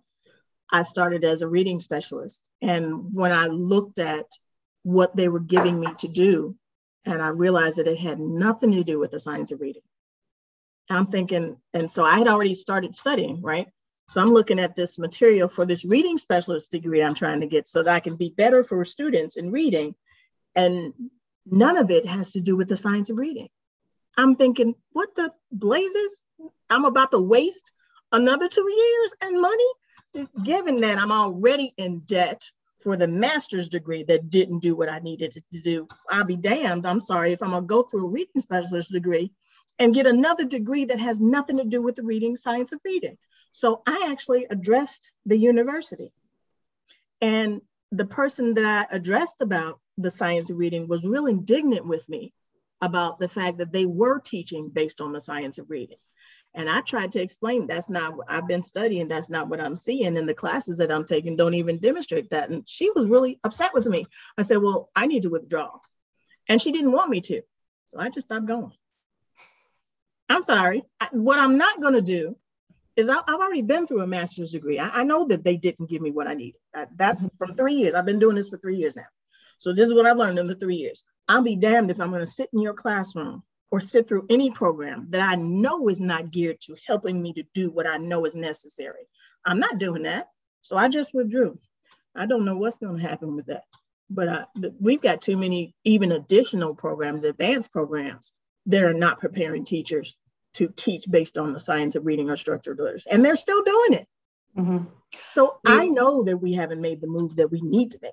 [0.71, 4.27] I started as a reading specialist and when I looked at
[4.87, 6.55] what they were giving me to do,
[7.05, 9.83] and I realized that it had nothing to do with the science of reading.
[10.89, 13.67] I'm thinking, and so I had already started studying, right?
[14.11, 17.67] So I'm looking at this material for this reading specialist degree I'm trying to get
[17.67, 19.97] so that I can be better for students in reading.
[20.55, 20.93] And
[21.47, 23.49] none of it has to do with the science of reading.
[24.17, 26.23] I'm thinking, what the blazes?
[26.69, 27.73] I'm about to waste
[28.13, 32.43] another two years and money, given that I'm already in debt
[32.83, 35.89] for the master's degree that didn't do what I needed to do.
[36.11, 36.87] I'll be damned.
[36.87, 39.33] I'm sorry if I'm gonna go through a reading specialist degree
[39.79, 43.19] and get another degree that has nothing to do with the reading science of reading.
[43.51, 46.13] So I actually addressed the university.
[47.21, 52.09] And the person that I addressed about the science of reading was real indignant with
[52.09, 52.33] me
[52.81, 55.97] about the fact that they were teaching based on the science of reading.
[56.55, 59.09] And I tried to explain that's not what I've been studying.
[59.09, 60.17] That's not what I'm seeing.
[60.17, 62.49] And the classes that I'm taking don't even demonstrate that.
[62.49, 64.07] And she was really upset with me.
[64.39, 65.71] I said, Well, I need to withdraw.
[66.49, 67.43] And she didn't want me to.
[67.89, 68.73] So I just stopped going.
[70.29, 70.83] I'm sorry.
[70.99, 72.37] I, what I'm not going to do
[72.97, 74.79] is I, have already been through a master's degree.
[74.79, 76.61] I, I, know that they didn't give me what I needed.
[76.97, 77.37] that's mm-hmm.
[77.37, 77.95] from three years.
[77.95, 79.07] I've been doing this for three years now.
[79.59, 81.05] So this is what I've learned in the three years.
[81.29, 84.51] I'll be damned if I'm going to sit in your classroom or sit through any
[84.51, 88.25] program that I know is not geared to helping me to do what I know
[88.25, 89.09] is necessary.
[89.45, 90.29] I'm not doing that.
[90.61, 91.59] So I just withdrew.
[92.15, 93.65] I don't know what's going to happen with that.
[94.09, 94.45] But uh,
[94.79, 98.33] we've got too many, even additional programs, advanced programs
[98.67, 100.17] that are not preparing teachers
[100.55, 103.11] to teach based on the science of reading or structured literacy.
[103.11, 104.07] And they're still doing it.
[104.57, 104.85] Mm-hmm.
[105.31, 108.13] So I know that we haven't made the move that we need to make.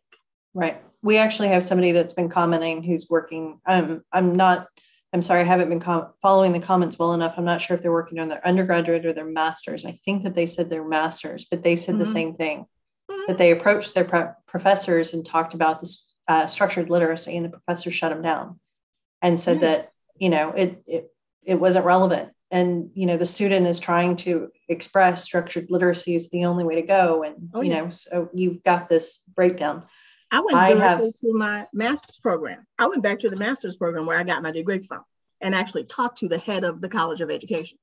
[0.54, 0.82] Right.
[1.02, 3.60] We actually have somebody that's been commenting who's working.
[3.66, 4.68] Um, I'm not,
[5.12, 7.34] I'm sorry, I haven't been com- following the comments well enough.
[7.38, 9.86] I'm not sure if they're working on their undergraduate or their master's.
[9.86, 12.00] I think that they said their master's, but they said mm-hmm.
[12.00, 12.66] the same thing
[13.12, 13.22] mm-hmm.
[13.28, 17.50] that they approached their pro- professors and talked about this uh, structured literacy, and the
[17.50, 18.60] professor shut them down
[19.22, 19.66] and said mm-hmm.
[19.66, 21.12] that, you know, it, it,
[21.44, 26.30] it wasn't relevant and you know the student is trying to express structured literacy is
[26.30, 27.82] the only way to go and oh, you yeah.
[27.82, 29.84] know so you've got this breakdown
[30.34, 32.66] i went I directly have, to my master's program.
[32.78, 35.04] I went back to the master's program where i got my degree from
[35.40, 37.78] and actually talked to the head of the college of education.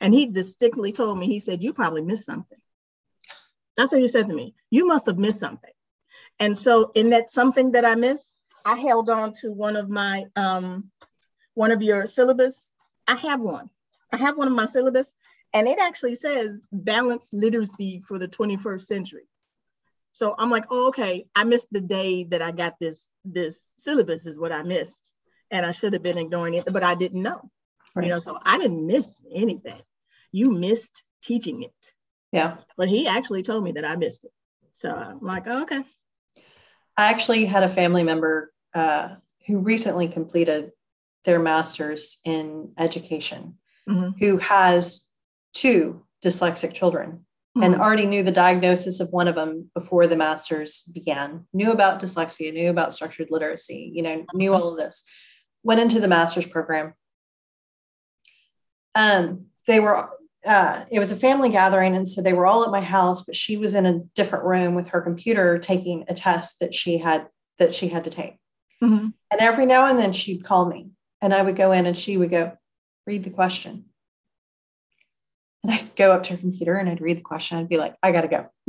[0.00, 2.58] And he distinctly told me he said you probably missed something.
[3.76, 4.54] That's what he said to me.
[4.70, 5.70] You must have missed something.
[6.38, 8.34] And so in that something that i missed?
[8.64, 10.90] I held on to one of my um,
[11.54, 12.72] one of your syllabus.
[13.06, 13.70] I have one.
[14.12, 15.14] I have one of my syllabus,
[15.54, 19.28] and it actually says balanced literacy for the 21st century.
[20.16, 24.26] So I'm like, oh, okay, I missed the day that I got this this syllabus
[24.26, 25.12] is what I missed,
[25.50, 27.50] and I should have been ignoring it, but I didn't know.
[27.94, 28.06] Right.
[28.06, 29.78] You know, so I didn't miss anything.
[30.32, 31.92] You missed teaching it.
[32.32, 32.56] Yeah.
[32.78, 34.30] But he actually told me that I missed it.
[34.72, 35.84] So I'm like, oh, okay.
[36.96, 40.70] I actually had a family member uh, who recently completed
[41.26, 44.12] their master's in education mm-hmm.
[44.18, 45.04] who has
[45.52, 47.25] two dyslexic children.
[47.62, 52.00] And already knew the diagnosis of one of them before the master's began, knew about
[52.00, 55.04] dyslexia, knew about structured literacy, you know, knew all of this,
[55.62, 56.94] went into the master's program.
[58.94, 60.10] Um, they were
[60.46, 63.34] uh, it was a family gathering and so they were all at my house but
[63.34, 67.26] she was in a different room with her computer taking a test that she had
[67.58, 68.36] that she had to take
[68.80, 69.08] mm-hmm.
[69.32, 72.16] and every now and then she'd call me and i would go in and she
[72.16, 72.56] would go
[73.06, 73.86] read the question.
[75.66, 77.58] And I'd go up to her computer and I'd read the question.
[77.58, 78.46] I'd be like, I got to go.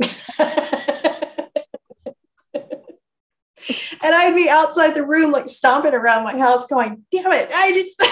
[4.02, 7.72] and I'd be outside the room, like stomping around my house, going, damn it, I
[7.72, 8.02] just.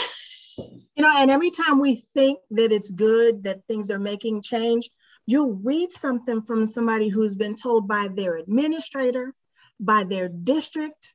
[0.58, 4.88] you know, and every time we think that it's good, that things are making change,
[5.26, 9.34] you'll read something from somebody who's been told by their administrator,
[9.80, 11.12] by their district,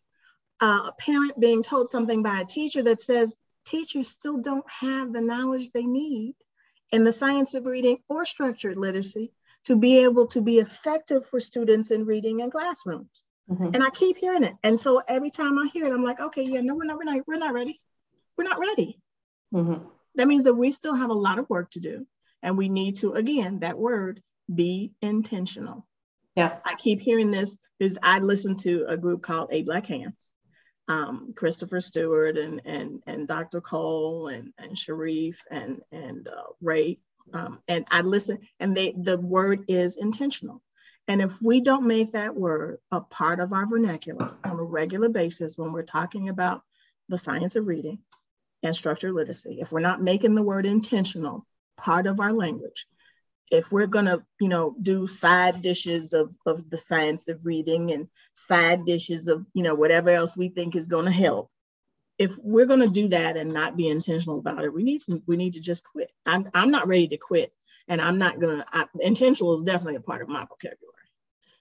[0.60, 3.34] uh, a parent being told something by a teacher that says,
[3.66, 6.36] teachers still don't have the knowledge they need
[6.92, 9.32] in the science of reading or structured literacy
[9.66, 13.24] to be able to be effective for students in reading in classrooms.
[13.50, 13.72] Mm-hmm.
[13.74, 14.56] And I keep hearing it.
[14.64, 17.04] And so every time I hear it, I'm like, okay, yeah, no, we're not, we're
[17.04, 17.80] not, we're not ready.
[18.38, 19.00] We're not ready.
[19.54, 19.86] Mm-hmm.
[20.16, 22.08] That means that we still have a lot of work to do.
[22.42, 24.22] And we need to, again, that word,
[24.54, 25.86] be intentional.
[26.36, 26.58] Yeah.
[26.66, 30.16] I keep hearing this because I listen to a group called A Black Hands
[30.88, 33.62] um, Christopher Stewart and and and Dr.
[33.62, 37.00] Cole and and Sharif and and uh, Ray.
[37.34, 40.62] Um, and I listen, and they the word is intentional.
[41.08, 45.10] And if we don't make that word a part of our vernacular on a regular
[45.10, 46.62] basis when we're talking about
[47.10, 48.00] the science of reading
[48.64, 51.46] and structured literacy, if we're not making the word intentional
[51.78, 52.86] part of our language,
[53.52, 57.91] if we're going to you know do side dishes of, of the science of reading
[57.91, 61.49] and side dishes of you know whatever else we think is going to help
[62.18, 65.22] if we're going to do that and not be intentional about it we need to
[65.28, 66.12] we need to just quit.
[66.26, 67.54] I'm, I'm not ready to quit
[67.88, 70.88] and i'm not going to intentional is definitely a part of my vocabulary.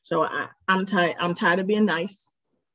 [0.03, 2.29] So I, i'm tired i'm tired of being nice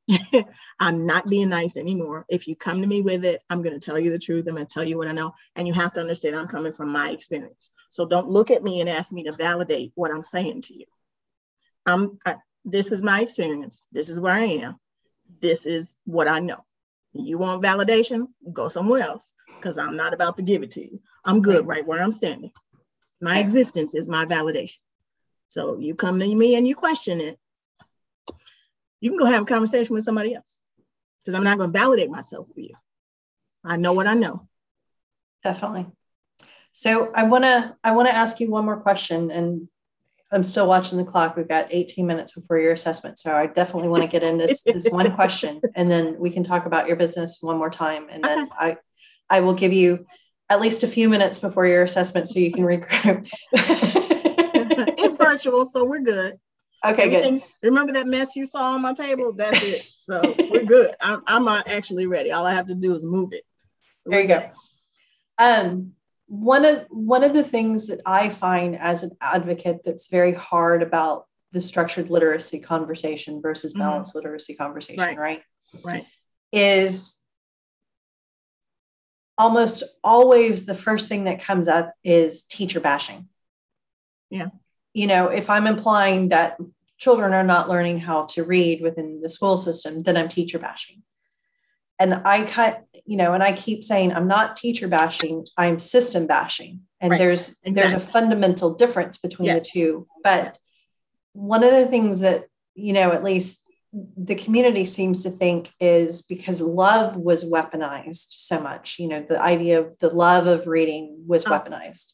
[0.80, 2.26] I'm not being nice anymore.
[2.30, 4.48] If you come to me with it, I'm going to tell you the truth.
[4.48, 5.34] I'm going to tell you what I know.
[5.56, 7.72] And you have to understand I'm coming from my experience.
[7.90, 10.86] So don't look at me and ask me to validate what I'm saying to you.
[11.86, 13.86] I'm, I, this is my experience.
[13.92, 14.80] This is where I am.
[15.42, 16.64] This is what I know.
[17.14, 18.28] You want validation?
[18.52, 21.00] Go somewhere else because I'm not about to give it to you.
[21.24, 22.52] I'm good right where I'm standing.
[23.22, 24.80] My existence is my validation.
[25.48, 27.40] So you come to me and you question it,
[29.06, 30.58] you can go have a conversation with somebody else
[31.20, 32.74] because I'm not going to validate myself for you.
[33.64, 34.48] I know what I know.
[35.44, 35.86] Definitely.
[36.74, 39.68] So I want to I want to ask you one more question and
[40.32, 41.36] I'm still watching the clock.
[41.36, 43.20] We've got 18 minutes before your assessment.
[43.20, 46.44] So I definitely want to get in this, this one question and then we can
[46.44, 48.08] talk about your business one more time.
[48.10, 48.52] And then okay.
[48.58, 48.78] I
[49.30, 50.08] I will give you
[50.50, 53.30] at least a few minutes before your assessment so you can regroup.
[53.52, 56.40] it's virtual, so we're good.
[56.86, 57.44] Okay, good.
[57.64, 59.34] Remember that mess you saw on my table?
[59.34, 59.82] That's it.
[59.82, 60.22] So
[60.52, 60.94] we're good.
[61.02, 62.32] I'm, I'm actually ready.
[62.32, 63.44] All I have to do is move it.
[64.06, 64.50] There you go.
[65.38, 65.94] Um,
[66.28, 70.84] one of one of the things that I find as an advocate that's very hard
[70.84, 73.82] about the structured literacy conversation versus mm-hmm.
[73.82, 74.20] balanced mm-hmm.
[74.20, 75.18] literacy conversation, right.
[75.18, 75.42] right?
[75.84, 76.06] Right.
[76.52, 77.22] Is
[79.38, 83.28] almost always the first thing that comes up is teacher bashing.
[84.30, 84.48] Yeah.
[84.96, 86.58] You know, if I'm implying that
[86.98, 91.04] children are not learning how to read within the school system, then I'm teacher bashing.
[92.00, 96.28] And I cut, you know, and I keep saying I'm not teacher bashing, I'm system
[96.28, 96.82] bashing.
[97.00, 97.18] And right.
[97.18, 97.74] there's exactly.
[97.74, 99.66] there's a fundamental difference between yes.
[99.66, 100.08] the two.
[100.24, 100.58] But
[101.34, 103.62] one of the things that, you know, at least
[104.18, 109.42] the community seems to think is because love was weaponized so much, you know, the
[109.42, 111.52] idea of the love of reading was oh.
[111.52, 112.14] weaponized.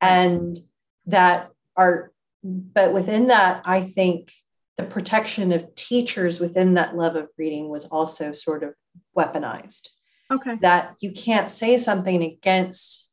[0.00, 0.58] And
[1.06, 2.12] that our
[2.42, 4.32] but within that, I think
[4.76, 8.74] the protection of teachers within that love of reading was also sort of
[9.16, 9.88] weaponized.
[10.30, 10.56] Okay.
[10.56, 13.08] That you can't say something against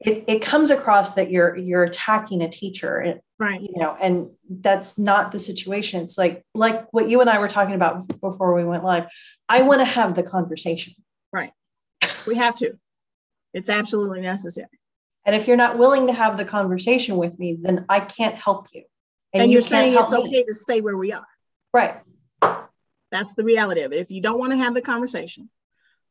[0.00, 3.20] it, it comes across that you're you're attacking a teacher.
[3.38, 3.60] Right.
[3.60, 6.02] You know, and that's not the situation.
[6.02, 9.06] It's like like what you and I were talking about before we went live.
[9.48, 10.94] I want to have the conversation.
[11.32, 11.52] Right.
[12.26, 12.78] We have to.
[13.54, 14.68] It's absolutely necessary.
[15.28, 18.68] And if you're not willing to have the conversation with me, then I can't help
[18.72, 18.84] you.
[19.34, 20.18] And, and you are saying it's me.
[20.20, 21.26] okay to stay where we are.
[21.70, 22.00] Right.
[23.10, 23.98] That's the reality of it.
[23.98, 25.50] If you don't want to have the conversation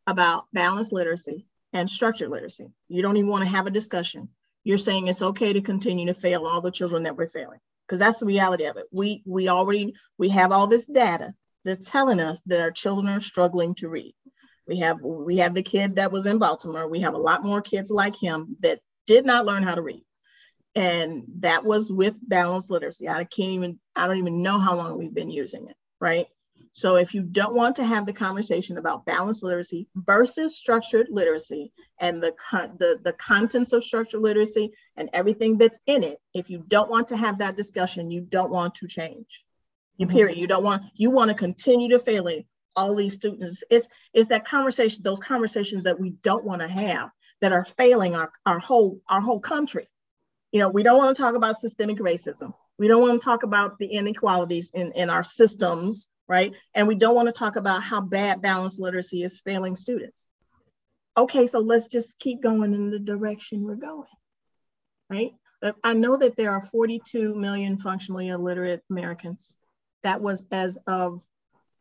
[0.05, 4.29] about balanced literacy and structured literacy, you don't even want to have a discussion.
[4.63, 7.59] You're saying it's okay to continue to fail all the children that we're failing.
[7.87, 8.85] Because that's the reality of it.
[8.91, 11.33] We we already we have all this data
[11.65, 14.13] that's telling us that our children are struggling to read.
[14.67, 16.87] We have we have the kid that was in Baltimore.
[16.87, 20.03] We have a lot more kids like him that did not learn how to read.
[20.75, 23.09] And that was with balanced literacy.
[23.09, 26.27] I can't even, I don't even know how long we've been using it, right?
[26.73, 31.71] So if you don't want to have the conversation about balanced literacy versus structured literacy
[31.99, 32.35] and the,
[32.77, 37.07] the, the contents of structured literacy and everything that's in it, if you don't want
[37.07, 39.43] to have that discussion, you don't want to change.
[39.97, 40.15] You mm-hmm.
[40.15, 40.37] period.
[40.37, 42.45] You don't want, you want to continue to failing
[42.75, 43.63] all these students.
[43.71, 47.09] It's, it's that conversation, those conversations that we don't want to have
[47.41, 49.87] that are failing our, our whole our whole country.
[50.51, 52.53] You know, we don't want to talk about systemic racism.
[52.79, 56.53] We don't want to talk about the inequalities in, in our systems, right?
[56.73, 60.27] And we don't want to talk about how bad balanced literacy is failing students.
[61.17, 64.07] Okay, so let's just keep going in the direction we're going,
[65.09, 65.31] right?
[65.83, 69.55] I know that there are 42 million functionally illiterate Americans.
[70.03, 71.21] That was as of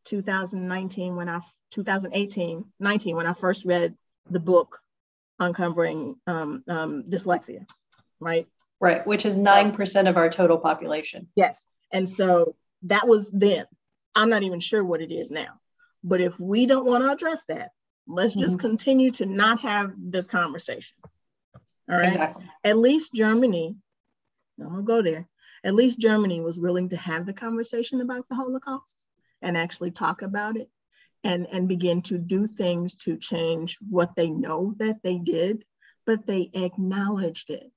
[0.05, 1.41] 2019 when I
[1.73, 3.95] 2018 19 when I first read
[4.31, 4.79] the book
[5.39, 7.67] uncovering um, um, dyslexia,
[8.21, 8.47] right?
[8.81, 11.29] Right, which is 9% of our total population.
[11.35, 11.67] Yes.
[11.93, 13.65] And so that was then.
[14.15, 15.61] I'm not even sure what it is now.
[16.05, 17.73] But if we don't want to address that,
[18.07, 18.69] let's just mm-hmm.
[18.69, 20.97] continue to not have this conversation.
[21.89, 22.09] All right.
[22.09, 22.45] Exactly.
[22.65, 23.77] At least Germany,
[24.61, 25.29] I'm going to go there.
[25.65, 29.03] At least Germany was willing to have the conversation about the Holocaust
[29.43, 30.69] and actually talk about it
[31.27, 35.65] and, and begin to do things to change what they know that they did,
[36.07, 37.69] but they acknowledged it.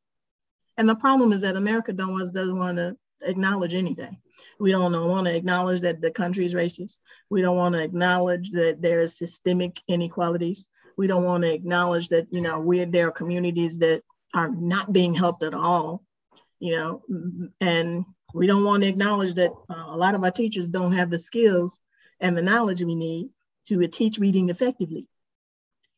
[0.77, 4.17] And the problem is that America don't want, doesn't want to acknowledge anything.
[4.59, 6.99] We don't want to acknowledge that the country is racist.
[7.31, 10.69] We don't want to acknowledge that there is systemic inequalities.
[10.95, 14.03] We don't want to acknowledge that, you know, we there are communities that
[14.35, 16.03] are not being helped at all,
[16.59, 17.01] you know,
[17.59, 21.09] and we don't want to acknowledge that uh, a lot of our teachers don't have
[21.09, 21.79] the skills
[22.19, 23.29] and the knowledge we need
[23.67, 25.07] to teach reading effectively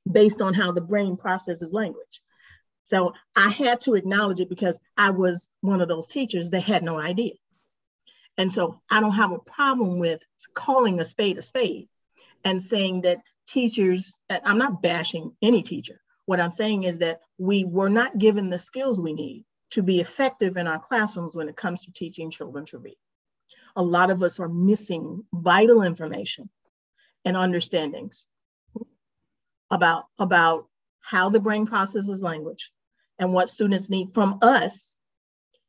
[0.09, 2.21] based on how the brain processes language.
[2.83, 6.83] So I had to acknowledge it because I was one of those teachers that had
[6.83, 7.33] no idea.
[8.37, 11.87] And so I don't have a problem with calling a spade a spade
[12.43, 16.01] and saying that teachers, I'm not bashing any teacher.
[16.25, 19.99] What I'm saying is that we were not given the skills we need to be
[19.99, 22.97] effective in our classrooms when it comes to teaching children to read.
[23.75, 26.49] A lot of us are missing vital information
[27.25, 28.27] and understandings
[29.69, 30.67] about, about
[30.99, 32.71] how the brain processes language
[33.19, 34.95] and what students need from us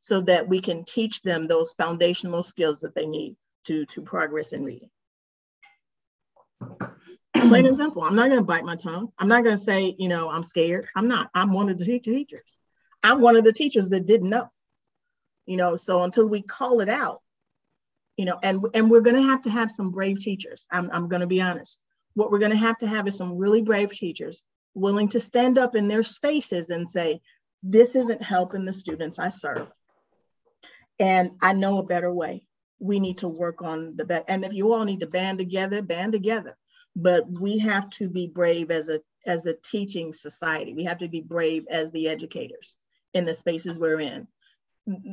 [0.01, 3.35] so that we can teach them those foundational skills that they need
[3.65, 4.89] to, to progress in reading.
[7.35, 8.03] Plain and simple.
[8.03, 9.11] I'm not going to bite my tongue.
[9.17, 10.87] I'm not going to say, you know, I'm scared.
[10.95, 11.29] I'm not.
[11.33, 12.59] I'm one of the teachers.
[13.01, 14.49] I'm one of the teachers that didn't know.
[15.45, 17.21] You know, so until we call it out,
[18.17, 20.67] you know, and, and we're going to have to have some brave teachers.
[20.71, 21.79] I'm, I'm going to be honest.
[22.13, 24.43] What we're going to have to have is some really brave teachers
[24.75, 27.21] willing to stand up in their spaces and say,
[27.63, 29.67] this isn't helping the students I serve.
[30.99, 32.45] And I know a better way.
[32.79, 34.25] We need to work on the better.
[34.27, 36.57] And if you all need to band together, band together.
[36.95, 40.73] But we have to be brave as a as a teaching society.
[40.73, 42.77] We have to be brave as the educators
[43.13, 44.27] in the spaces we're in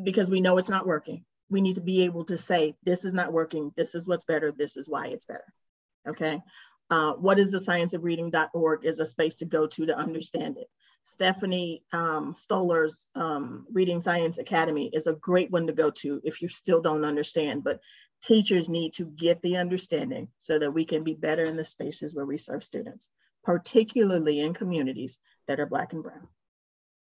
[0.04, 3.12] because we know it's not working we need to be able to say, this is
[3.12, 5.52] not working, this is what's better, this is why it's better.
[6.08, 6.40] Okay.
[6.90, 10.58] uh, what is the science of reading.org is a space to go to to understand
[10.58, 10.66] it.
[11.04, 16.42] Stephanie um, Stollar's um, Reading Science Academy is a great one to go to if
[16.42, 17.80] you still don't understand, but
[18.22, 22.14] teachers need to get the understanding so that we can be better in the spaces
[22.14, 23.10] where we serve students,
[23.44, 26.28] particularly in communities that are Black and Brown.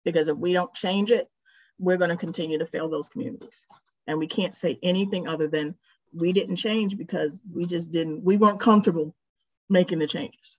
[0.04, 1.30] Because if we don't change it,
[1.78, 3.68] we're going to continue to fail those communities.
[4.08, 5.76] And we can't say anything other than
[6.14, 9.16] we didn't change because we just didn't, we weren't comfortable
[9.70, 10.58] making the changes.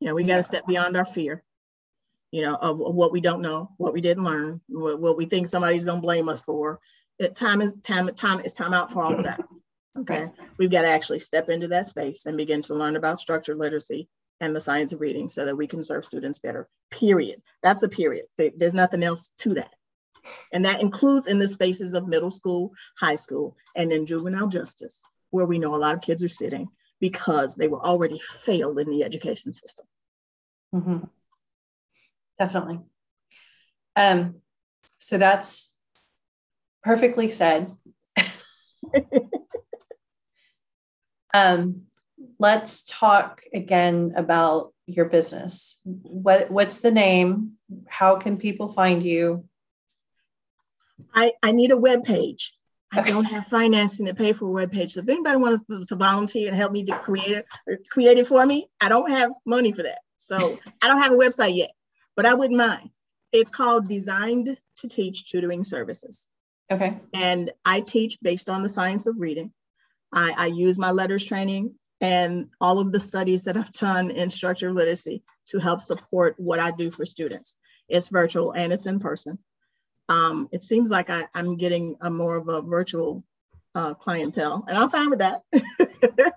[0.00, 1.42] You know, we got to step beyond our fear,
[2.30, 5.26] you know, of, of, what we don't know, what we didn't learn, what, what we
[5.26, 6.80] think somebody's going to blame us for.
[7.18, 9.40] It, time is time, time is time out for all of that.
[9.98, 10.30] Okay.
[10.56, 14.08] We've got to actually step into that space and begin to learn about structured literacy
[14.40, 16.68] and the science of reading so that we can serve students better.
[16.90, 17.42] Period.
[17.62, 18.26] That's a period.
[18.38, 19.74] There's nothing else to that.
[20.52, 25.02] And that includes in the spaces of middle school, high school, and in juvenile justice,
[25.30, 26.68] where we know a lot of kids are sitting
[27.00, 29.86] because they were already failed in the education system.
[30.74, 30.98] Mm-hmm.
[32.38, 32.80] Definitely.
[33.96, 34.36] Um,
[34.98, 35.74] so that's
[36.82, 37.72] perfectly said.
[41.34, 41.82] um,
[42.38, 45.78] let's talk again about your business.
[45.84, 47.52] What what's the name?
[47.88, 49.44] How can people find you?
[51.14, 52.54] I, I need a web page.
[52.92, 54.94] I don't have financing to pay for a web page.
[54.94, 58.18] So if anybody wants to, to volunteer and help me to create it, uh, create
[58.18, 60.00] it for me, I don't have money for that.
[60.16, 61.70] So I don't have a website yet,
[62.16, 62.90] but I wouldn't mind.
[63.32, 66.26] It's called Designed to Teach Tutoring Services.
[66.70, 66.98] Okay.
[67.14, 69.52] And I teach based on the science of reading.
[70.12, 74.30] I, I use my LETRS training and all of the studies that I've done in
[74.30, 77.56] structured literacy to help support what I do for students.
[77.88, 79.38] It's virtual and it's in person
[80.10, 83.22] um, it seems like I, am getting a more of a virtual
[83.76, 85.44] uh, clientele, and I'm fine with that.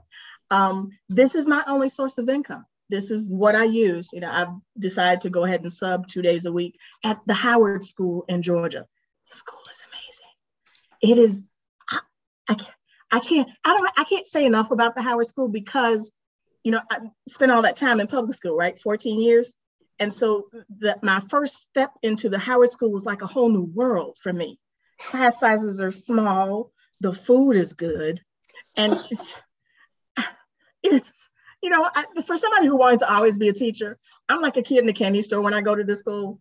[0.51, 2.67] um, this is my only source of income.
[2.89, 4.11] This is what I use.
[4.13, 7.33] You know, I've decided to go ahead and sub two days a week at the
[7.33, 8.85] Howard School in Georgia.
[9.31, 11.17] The school is amazing.
[11.17, 11.43] It is.
[11.89, 11.99] I,
[12.47, 12.77] I can't.
[13.11, 13.49] I can't.
[13.65, 13.89] I don't.
[13.97, 16.11] I can't say enough about the Howard School because,
[16.63, 18.79] you know, I spent all that time in public school, right?
[18.79, 19.55] 14 years.
[19.99, 23.63] And so the, my first step into the Howard School was like a whole new
[23.63, 24.59] world for me.
[24.99, 28.21] Class sizes are small, the food is good,
[28.75, 29.39] and it's,
[30.83, 31.29] it's
[31.61, 34.61] you know, I, for somebody who wanted to always be a teacher, I'm like a
[34.61, 36.39] kid in the candy store when I go to the school.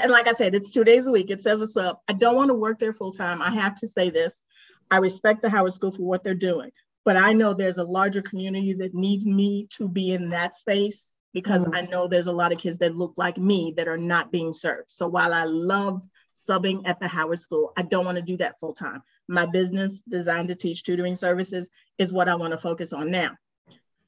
[0.00, 1.30] And like I said, it's two days a week.
[1.30, 2.02] It says it's up.
[2.06, 3.42] I don't want to work there full time.
[3.42, 4.42] I have to say this.
[4.90, 6.70] I respect the Howard School for what they're doing,
[7.04, 11.12] but I know there's a larger community that needs me to be in that space
[11.32, 11.74] because mm-hmm.
[11.74, 14.52] I know there's a lot of kids that look like me that are not being
[14.52, 14.90] served.
[14.90, 16.02] So while I love
[16.32, 19.02] subbing at the Howard School, I don't want to do that full time.
[19.28, 23.32] My business, designed to teach tutoring services, is what I want to focus on now.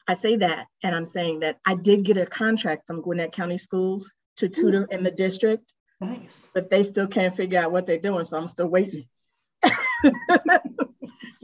[0.06, 3.56] I say that, and I'm saying that I did get a contract from Gwinnett County
[3.56, 5.72] Schools to tutor in the district.
[6.00, 6.50] Nice.
[6.52, 9.06] But they still can't figure out what they're doing, so I'm still waiting.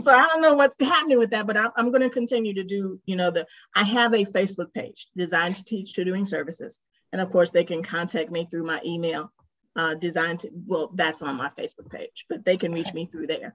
[0.03, 2.64] so I don't know what's happening with that, but I'm, I'm going to continue to
[2.64, 6.80] do, you know, the, I have a Facebook page designed to teach tutoring services.
[7.12, 9.32] And of course they can contact me through my email,
[9.76, 13.26] uh, designed to, well, that's on my Facebook page, but they can reach me through
[13.26, 13.55] there.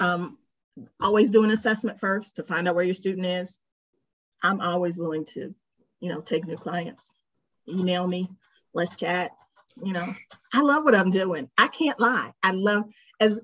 [0.00, 0.38] Um,
[1.00, 3.60] always do an assessment first to find out where your student is.
[4.42, 5.54] I'm always willing to,
[6.00, 7.12] you know, take new clients.
[7.68, 8.28] Email me,
[8.74, 9.32] let's chat.
[9.82, 10.14] You know,
[10.52, 11.50] I love what I'm doing.
[11.58, 12.32] I can't lie.
[12.42, 12.84] I love
[13.20, 13.40] as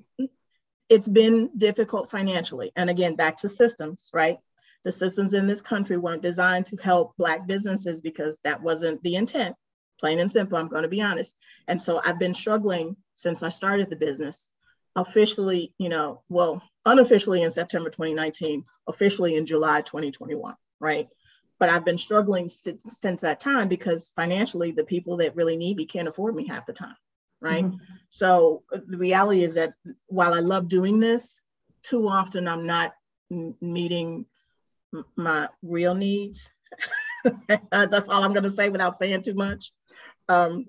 [0.92, 2.70] it's been difficult financially.
[2.76, 4.36] And again, back to systems, right?
[4.84, 9.16] The systems in this country weren't designed to help Black businesses because that wasn't the
[9.16, 9.56] intent,
[9.98, 10.58] plain and simple.
[10.58, 11.34] I'm going to be honest.
[11.66, 14.50] And so I've been struggling since I started the business.
[14.94, 21.08] Officially, you know, well, unofficially in September 2019, officially in July 2021, right?
[21.58, 25.78] But I've been struggling since, since that time because financially, the people that really need
[25.78, 26.96] me can't afford me half the time
[27.42, 27.64] right?
[27.64, 27.76] Mm-hmm.
[28.10, 29.74] So the reality is that
[30.06, 31.40] while I love doing this,
[31.82, 32.92] too often I'm not
[33.60, 34.26] meeting
[35.16, 36.50] my real needs.
[37.70, 39.72] That's all I'm going to say without saying too much.
[40.28, 40.66] Um,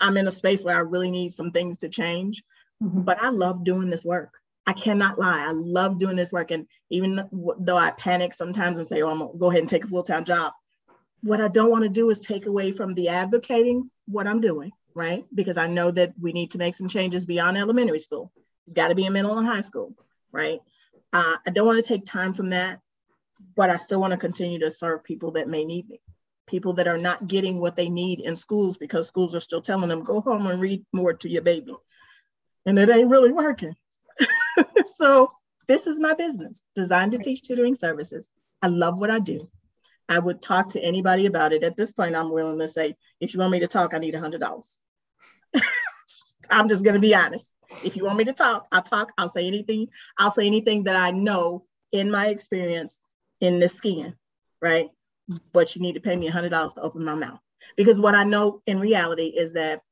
[0.00, 2.42] I'm in a space where I really need some things to change,
[2.82, 3.02] mm-hmm.
[3.02, 4.32] but I love doing this work.
[4.66, 5.46] I cannot lie.
[5.46, 6.50] I love doing this work.
[6.50, 9.68] And even though I panic sometimes and say, oh, I'm going to go ahead and
[9.68, 10.54] take a full time job,
[11.22, 14.70] what I don't want to do is take away from the advocating what I'm doing
[14.94, 15.24] right?
[15.34, 18.32] Because I know that we need to make some changes beyond elementary school.
[18.66, 19.94] It's got to be in middle and high school,
[20.32, 20.60] right?
[21.12, 22.80] Uh, I don't want to take time from that,
[23.56, 26.00] but I still want to continue to serve people that may need me,
[26.46, 29.88] people that are not getting what they need in schools because schools are still telling
[29.88, 31.74] them, go home and read more to your baby.
[32.66, 33.74] And it ain't really working.
[34.86, 35.30] so
[35.66, 38.30] this is my business, designed to teach tutoring services.
[38.62, 39.50] I love what I do.
[40.08, 41.62] I would talk to anybody about it.
[41.62, 44.14] At this point, I'm willing to say, if you want me to talk, I need
[44.14, 44.78] hundred dollars.
[46.50, 47.52] I'm just gonna be honest.
[47.82, 49.12] If you want me to talk, I'll talk.
[49.18, 49.88] I'll say anything.
[50.18, 53.00] I'll say anything that I know in my experience
[53.40, 54.14] in the skin,
[54.60, 54.88] right?
[55.52, 57.40] But you need to pay me a hundred dollars to open my mouth
[57.76, 59.82] because what I know in reality is that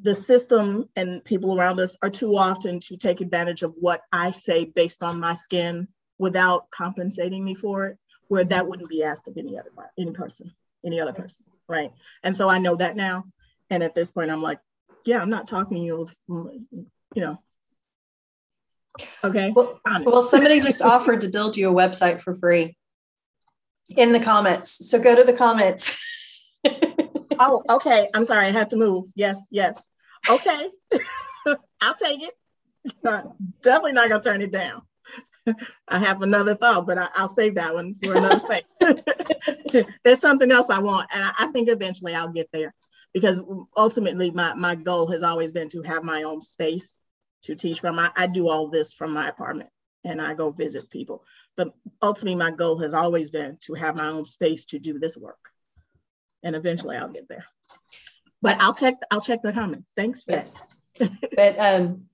[0.00, 4.30] the system and people around us are too often to take advantage of what I
[4.30, 7.98] say based on my skin without compensating me for it,
[8.28, 10.52] where that wouldn't be asked of any other any person,
[10.84, 11.92] any other person, right?
[12.22, 13.24] And so I know that now.
[13.72, 14.58] And at this point, I'm like,
[15.06, 17.38] yeah, I'm not talking to you, you know.
[19.24, 19.50] Okay.
[19.50, 22.76] Well, well somebody just offered to build you a website for free
[23.88, 24.90] in the comments.
[24.90, 25.98] So go to the comments.
[27.38, 28.10] oh, okay.
[28.12, 28.48] I'm sorry.
[28.48, 29.06] I had to move.
[29.14, 29.82] Yes, yes.
[30.28, 30.68] Okay.
[31.80, 32.34] I'll take it.
[33.62, 34.82] Definitely not gonna turn it down.
[35.88, 38.76] I have another thought, but I, will save that one for another space.
[40.04, 42.74] There's something else I want, and I, I, think eventually I'll get there
[43.12, 43.42] because
[43.76, 47.00] ultimately my, my goal has always been to have my own space
[47.42, 47.98] to teach from.
[47.98, 49.70] I, I do all this from my apartment
[50.04, 51.24] and I go visit people.
[51.56, 55.16] But ultimately, my goal has always been to have my own space to do this
[55.16, 55.38] work.
[56.42, 57.44] And eventually I'll get there.
[58.40, 59.92] But I'll check, I'll check the comments.
[59.94, 60.24] Thanks.
[60.26, 60.54] Yes.
[61.36, 62.04] but um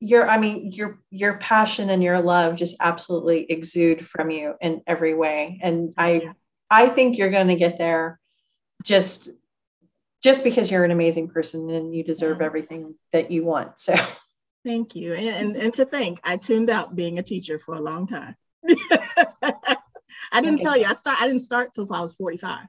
[0.00, 4.82] your i mean your your passion and your love just absolutely exude from you in
[4.86, 6.32] every way and i yeah.
[6.70, 8.18] i think you're going to get there
[8.82, 9.30] just
[10.24, 12.46] just because you're an amazing person and you deserve yes.
[12.46, 13.94] everything that you want so
[14.64, 17.80] thank you and, and, and to think i tuned out being a teacher for a
[17.80, 18.34] long time
[20.32, 22.66] i didn't tell you i start i didn't start till i was 45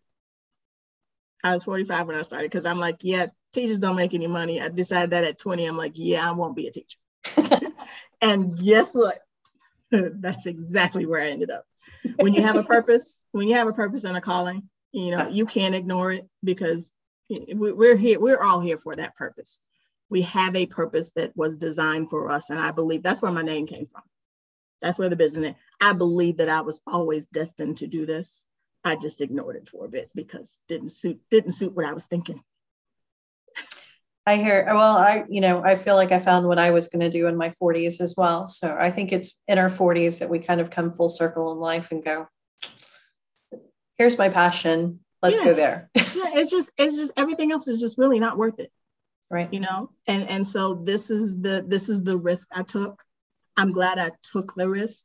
[1.44, 4.62] i was 45 when i started because i'm like yeah teachers don't make any money
[4.62, 7.00] i decided that at 20 i'm like yeah i won't be a teacher
[8.22, 9.20] and guess what?
[9.92, 11.66] That's exactly where I ended up.
[12.18, 15.28] When you have a purpose, when you have a purpose and a calling, you know,
[15.28, 16.94] you can't ignore it because
[17.30, 19.62] we're here, we're all here for that purpose.
[20.10, 22.50] We have a purpose that was designed for us.
[22.50, 24.04] And I believe that's where my name came from.
[24.82, 28.44] That's where the business, I believe that I was always destined to do this.
[28.84, 32.06] I just ignored it for a bit because didn't suit didn't suit what I was
[32.06, 32.42] thinking.
[34.28, 37.02] I hear, well, I, you know, I feel like I found what I was going
[37.02, 38.48] to do in my 40s as well.
[38.48, 41.60] So I think it's in our 40s that we kind of come full circle in
[41.60, 42.28] life and go,
[44.00, 45.02] here's my passion.
[45.26, 45.46] Let's yeah.
[45.46, 45.90] go there.
[45.96, 46.04] yeah.
[46.36, 48.72] It's just, it's just, everything else is just really not worth it.
[49.30, 49.52] Right.
[49.52, 53.04] You know, and, and so this is the, this is the risk I took.
[53.58, 55.04] I'm glad I took the risk.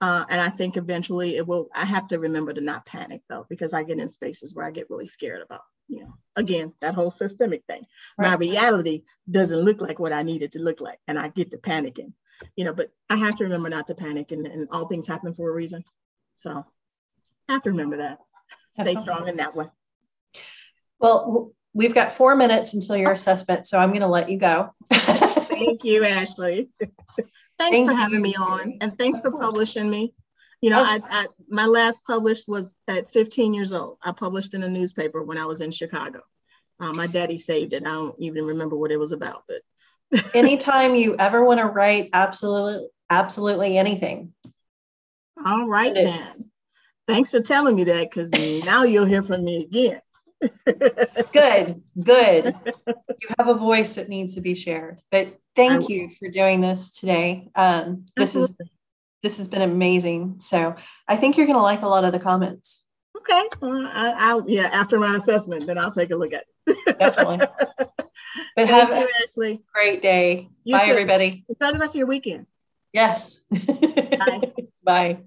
[0.00, 3.46] Uh, and I think eventually it will, I have to remember to not panic though,
[3.48, 6.94] because I get in spaces where I get really scared about you know, again, that
[6.94, 7.84] whole systemic thing.
[8.16, 8.30] Right.
[8.30, 11.50] My reality doesn't look like what I need it to look like, and I get
[11.50, 12.12] to panicking,
[12.56, 15.34] you know, but I have to remember not to panic, and, and all things happen
[15.34, 15.84] for a reason.
[16.34, 16.64] So
[17.48, 18.18] I have to remember that.
[18.72, 19.70] Stay strong in that one.
[20.98, 24.74] Well, we've got four minutes until your assessment, so I'm going to let you go.
[24.92, 26.70] Thank you, Ashley.
[26.80, 28.22] thanks Thank for having you.
[28.22, 29.44] me on, and thanks of for course.
[29.44, 30.14] publishing me.
[30.60, 30.84] You know, oh.
[30.84, 33.98] I, I, my last published was at 15 years old.
[34.02, 36.20] I published in a newspaper when I was in Chicago.
[36.80, 37.86] Uh, my daddy saved it.
[37.86, 42.10] I don't even remember what it was about, but anytime you ever want to write
[42.12, 44.32] absolutely absolutely anything.
[45.44, 46.51] All right then.
[47.12, 48.32] Thanks for telling me that because
[48.64, 50.00] now you'll hear from me again.
[51.32, 52.54] good, good.
[52.86, 55.00] You have a voice that needs to be shared.
[55.10, 57.50] But thank you for doing this today.
[57.54, 58.64] Um, this Absolutely.
[58.64, 58.70] is
[59.22, 60.36] this has been amazing.
[60.40, 60.74] So
[61.06, 62.84] I think you're going to like a lot of the comments.
[63.16, 63.48] Okay.
[63.60, 66.98] Well, I, will yeah, after my assessment, then I'll take a look at it.
[66.98, 67.46] Definitely.
[68.56, 69.62] But have you, Ashley.
[69.74, 70.48] great day.
[70.64, 70.92] You Bye, too.
[70.92, 71.44] everybody.
[71.48, 72.46] Enjoy the rest of your weekend.
[72.92, 73.42] Yes.
[73.50, 74.52] Bye.
[74.84, 75.18] Bye.